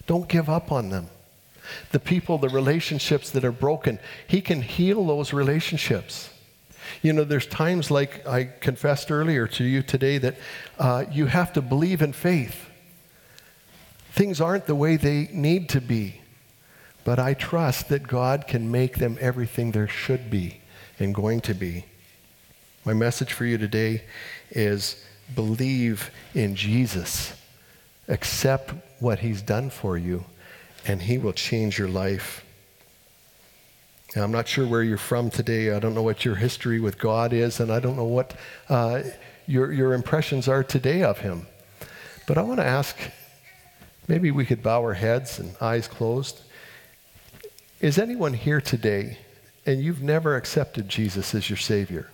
Don't 0.06 0.28
give 0.28 0.48
up 0.48 0.70
on 0.70 0.90
them. 0.90 1.08
The 1.90 1.98
people, 1.98 2.38
the 2.38 2.48
relationships 2.48 3.30
that 3.30 3.44
are 3.44 3.52
broken, 3.52 3.98
He 4.26 4.40
can 4.40 4.62
heal 4.62 5.06
those 5.06 5.32
relationships. 5.32 6.30
You 7.02 7.12
know, 7.12 7.24
there's 7.24 7.46
times 7.46 7.90
like 7.90 8.26
I 8.26 8.44
confessed 8.44 9.10
earlier 9.10 9.46
to 9.48 9.64
you 9.64 9.82
today 9.82 10.18
that 10.18 10.36
uh, 10.78 11.04
you 11.10 11.26
have 11.26 11.52
to 11.54 11.62
believe 11.62 12.02
in 12.02 12.12
faith. 12.12 12.70
Things 14.16 14.40
aren't 14.40 14.64
the 14.64 14.74
way 14.74 14.96
they 14.96 15.28
need 15.30 15.68
to 15.68 15.80
be, 15.82 16.22
but 17.04 17.18
I 17.18 17.34
trust 17.34 17.90
that 17.90 18.08
God 18.08 18.48
can 18.48 18.70
make 18.70 18.96
them 18.96 19.18
everything 19.20 19.72
there 19.72 19.86
should 19.86 20.30
be 20.30 20.62
and 20.98 21.14
going 21.14 21.42
to 21.42 21.52
be. 21.52 21.84
My 22.86 22.94
message 22.94 23.34
for 23.34 23.44
you 23.44 23.58
today 23.58 24.04
is 24.50 25.04
believe 25.34 26.10
in 26.32 26.54
Jesus. 26.54 27.34
Accept 28.08 28.72
what 29.00 29.18
he's 29.18 29.42
done 29.42 29.68
for 29.68 29.98
you, 29.98 30.24
and 30.86 31.02
he 31.02 31.18
will 31.18 31.34
change 31.34 31.78
your 31.78 31.88
life. 31.88 32.42
Now, 34.14 34.22
I'm 34.22 34.32
not 34.32 34.48
sure 34.48 34.66
where 34.66 34.82
you're 34.82 34.96
from 34.96 35.28
today. 35.28 35.72
I 35.72 35.78
don't 35.78 35.94
know 35.94 36.02
what 36.02 36.24
your 36.24 36.36
history 36.36 36.80
with 36.80 36.96
God 36.96 37.34
is, 37.34 37.60
and 37.60 37.70
I 37.70 37.80
don't 37.80 37.96
know 37.96 38.04
what 38.04 38.34
uh, 38.70 39.02
your, 39.46 39.72
your 39.72 39.92
impressions 39.92 40.48
are 40.48 40.64
today 40.64 41.02
of 41.02 41.18
him. 41.18 41.46
But 42.26 42.38
I 42.38 42.42
want 42.42 42.60
to 42.60 42.66
ask 42.66 42.96
Maybe 44.08 44.30
we 44.30 44.46
could 44.46 44.62
bow 44.62 44.82
our 44.82 44.94
heads 44.94 45.38
and 45.38 45.56
eyes 45.60 45.88
closed. 45.88 46.40
Is 47.80 47.98
anyone 47.98 48.34
here 48.34 48.60
today 48.60 49.18
and 49.64 49.80
you've 49.80 50.02
never 50.02 50.36
accepted 50.36 50.88
Jesus 50.88 51.34
as 51.34 51.50
your 51.50 51.56
Savior? 51.56 52.08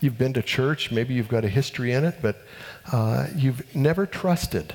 You've 0.00 0.18
been 0.18 0.32
to 0.34 0.42
church, 0.42 0.90
maybe 0.90 1.14
you've 1.14 1.28
got 1.28 1.44
a 1.44 1.48
history 1.48 1.92
in 1.92 2.04
it, 2.04 2.16
but 2.20 2.36
uh, 2.90 3.28
you've 3.36 3.74
never 3.74 4.04
trusted. 4.04 4.74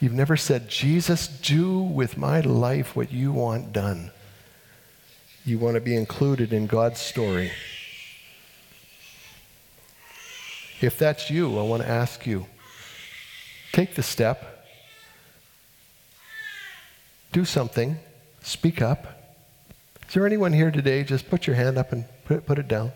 You've 0.00 0.14
never 0.14 0.36
said, 0.36 0.68
Jesus, 0.68 1.28
do 1.28 1.78
with 1.80 2.16
my 2.16 2.40
life 2.40 2.96
what 2.96 3.12
you 3.12 3.30
want 3.32 3.72
done. 3.72 4.10
You 5.44 5.58
want 5.58 5.74
to 5.74 5.80
be 5.80 5.94
included 5.94 6.52
in 6.52 6.66
God's 6.66 7.00
story. 7.00 7.52
If 10.80 10.98
that's 10.98 11.30
you, 11.30 11.58
I 11.58 11.62
want 11.62 11.82
to 11.82 11.88
ask 11.88 12.26
you 12.26 12.46
take 13.72 13.94
the 13.94 14.02
step 14.02 14.57
do 17.32 17.44
something, 17.44 17.98
speak 18.42 18.80
up. 18.80 19.06
Is 20.08 20.14
there 20.14 20.26
anyone 20.26 20.52
here 20.52 20.70
today? 20.70 21.04
Just 21.04 21.28
put 21.28 21.46
your 21.46 21.56
hand 21.56 21.76
up 21.76 21.92
and 21.92 22.04
put, 22.24 22.38
it, 22.38 22.46
put 22.46 22.58
it 22.58 22.68
down. 22.68 22.92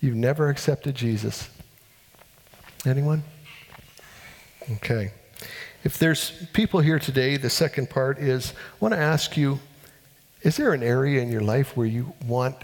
You've 0.00 0.16
never 0.16 0.50
accepted 0.50 0.94
Jesus. 0.94 1.48
Anyone? 2.84 3.22
Okay. 4.72 5.12
If 5.84 5.98
there's 5.98 6.30
people 6.52 6.80
here 6.80 6.98
today, 6.98 7.36
the 7.36 7.50
second 7.50 7.90
part 7.90 8.18
is 8.18 8.52
I 8.52 8.76
want 8.80 8.94
to 8.94 9.00
ask 9.00 9.36
you 9.36 9.60
is 10.42 10.58
there 10.58 10.74
an 10.74 10.82
area 10.82 11.22
in 11.22 11.32
your 11.32 11.40
life 11.40 11.74
where 11.74 11.86
you 11.86 12.12
want 12.26 12.56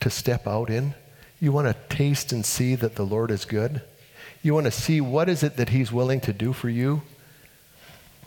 to 0.00 0.08
step 0.08 0.46
out 0.46 0.70
in? 0.70 0.94
You 1.40 1.52
want 1.52 1.68
to 1.68 1.94
taste 1.94 2.32
and 2.32 2.44
see 2.44 2.74
that 2.76 2.94
the 2.94 3.04
Lord 3.04 3.30
is 3.30 3.44
good? 3.44 3.82
You 4.42 4.54
want 4.54 4.64
to 4.64 4.70
see 4.70 5.02
what 5.02 5.28
is 5.28 5.42
it 5.42 5.58
that 5.58 5.68
he's 5.68 5.92
willing 5.92 6.22
to 6.22 6.32
do 6.32 6.54
for 6.54 6.70
you? 6.70 7.02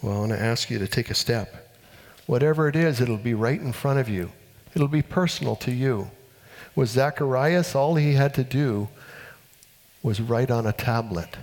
Well, 0.04 0.18
I 0.18 0.20
want 0.20 0.32
to 0.34 0.42
ask 0.42 0.70
you 0.70 0.78
to 0.78 0.88
take 0.88 1.10
a 1.10 1.16
step. 1.16 1.65
Whatever 2.26 2.68
it 2.68 2.76
is, 2.76 3.02
it'll 3.02 3.18
be 3.18 3.34
right 3.34 3.60
in 3.60 3.72
front 3.72 4.00
of 4.00 4.10
you. 4.10 4.32
It'll 4.74 4.88
be 4.88 5.02
personal 5.02 5.56
to 5.58 5.72
you. 5.72 6.10
With 6.76 6.90
Zacharias, 6.90 7.76
all 7.76 7.96
he 7.96 8.14
had 8.14 8.34
to 8.34 8.44
do 8.44 8.90
was 10.04 10.20
write 10.20 10.52
on 10.52 10.68
a 10.68 10.74
tablet. 10.74 11.38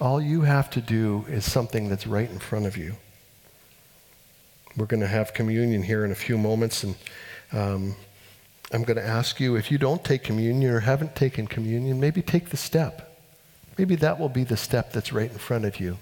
All 0.00 0.20
you 0.20 0.42
have 0.42 0.70
to 0.70 0.80
do 0.80 1.24
is 1.28 1.50
something 1.50 1.88
that's 1.88 2.06
right 2.06 2.30
in 2.30 2.38
front 2.38 2.66
of 2.66 2.76
you. 2.76 2.94
We're 4.76 4.86
going 4.86 5.00
to 5.00 5.06
have 5.06 5.34
communion 5.34 5.82
here 5.82 6.04
in 6.04 6.10
a 6.10 6.16
few 6.16 6.36
moments, 6.36 6.82
and 6.82 6.96
um, 7.52 7.96
I'm 8.72 8.82
going 8.82 8.96
to 8.96 9.06
ask 9.06 9.38
you 9.38 9.56
if 9.56 9.70
you 9.70 9.78
don't 9.78 10.04
take 10.04 10.24
communion 10.24 10.70
or 10.70 10.80
haven't 10.80 11.14
taken 11.14 11.46
communion, 11.46 12.00
maybe 12.00 12.22
take 12.22 12.50
the 12.50 12.56
step. 12.56 13.20
Maybe 13.78 13.96
that 13.96 14.18
will 14.18 14.28
be 14.28 14.44
the 14.44 14.56
step 14.56 14.92
that's 14.92 15.12
right 15.12 15.30
in 15.30 15.38
front 15.38 15.64
of 15.64 15.78
you, 15.80 15.98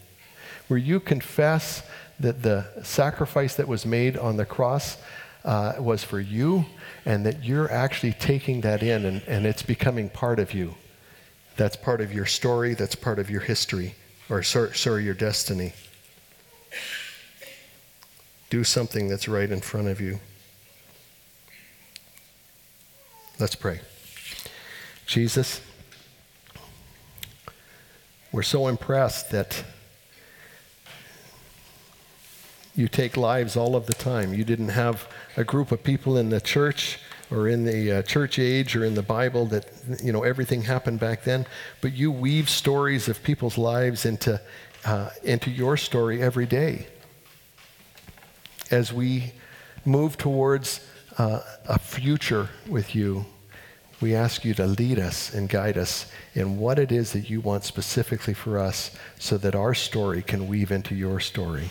where 0.68 0.78
you 0.78 1.00
confess 1.00 1.82
that 2.20 2.42
the 2.42 2.66
sacrifice 2.82 3.54
that 3.56 3.68
was 3.68 3.84
made 3.84 4.16
on 4.16 4.36
the 4.36 4.44
cross 4.44 4.96
uh, 5.44 5.74
was 5.78 6.04
for 6.04 6.20
you, 6.20 6.64
and 7.04 7.26
that 7.26 7.44
you're 7.44 7.70
actually 7.70 8.12
taking 8.12 8.60
that 8.60 8.82
in 8.82 9.04
and, 9.04 9.22
and 9.26 9.46
it's 9.46 9.62
becoming 9.62 10.08
part 10.08 10.38
of 10.38 10.54
you. 10.54 10.74
That's 11.56 11.76
part 11.76 12.00
of 12.00 12.12
your 12.12 12.26
story, 12.26 12.74
that's 12.74 12.94
part 12.94 13.18
of 13.18 13.28
your 13.28 13.40
history, 13.40 13.94
or 14.28 14.42
sorry, 14.42 14.74
sorry 14.74 15.04
your 15.04 15.14
destiny. 15.14 15.72
Do 18.50 18.64
something 18.64 19.08
that's 19.08 19.28
right 19.28 19.50
in 19.50 19.60
front 19.60 19.88
of 19.88 20.00
you. 20.00 20.20
Let's 23.38 23.54
pray. 23.54 23.80
Jesus, 25.06 25.60
we're 28.30 28.42
so 28.42 28.68
impressed 28.68 29.30
that 29.32 29.64
you 32.74 32.88
take 32.88 33.16
lives 33.16 33.56
all 33.56 33.76
of 33.76 33.86
the 33.86 33.94
time. 33.94 34.32
You 34.32 34.44
didn't 34.44 34.70
have 34.70 35.08
a 35.36 35.44
group 35.44 35.72
of 35.72 35.82
people 35.82 36.16
in 36.16 36.30
the 36.30 36.40
church 36.40 36.98
or 37.30 37.48
in 37.48 37.64
the 37.64 37.92
uh, 37.92 38.02
church 38.02 38.38
age 38.38 38.76
or 38.76 38.84
in 38.84 38.94
the 38.94 39.02
Bible 39.02 39.46
that, 39.46 39.66
you 40.02 40.12
know, 40.12 40.22
everything 40.22 40.62
happened 40.62 41.00
back 41.00 41.24
then, 41.24 41.46
but 41.80 41.92
you 41.92 42.10
weave 42.10 42.48
stories 42.48 43.08
of 43.08 43.22
people's 43.22 43.58
lives 43.58 44.04
into, 44.04 44.40
uh, 44.84 45.10
into 45.22 45.50
your 45.50 45.76
story 45.76 46.22
every 46.22 46.46
day 46.46 46.86
as 48.72 48.92
we 48.92 49.32
move 49.84 50.16
towards 50.16 50.80
uh, 51.18 51.40
a 51.68 51.78
future 51.78 52.48
with 52.66 52.94
you, 52.94 53.24
we 54.00 54.14
ask 54.14 54.44
you 54.44 54.54
to 54.54 54.66
lead 54.66 54.98
us 54.98 55.32
and 55.32 55.48
guide 55.48 55.76
us 55.76 56.10
in 56.34 56.58
what 56.58 56.78
it 56.78 56.90
is 56.90 57.12
that 57.12 57.30
you 57.30 57.40
want 57.40 57.64
specifically 57.64 58.34
for 58.34 58.58
us 58.58 58.96
so 59.18 59.36
that 59.38 59.54
our 59.54 59.74
story 59.74 60.22
can 60.22 60.48
weave 60.48 60.72
into 60.72 60.94
your 60.94 61.20
story. 61.20 61.70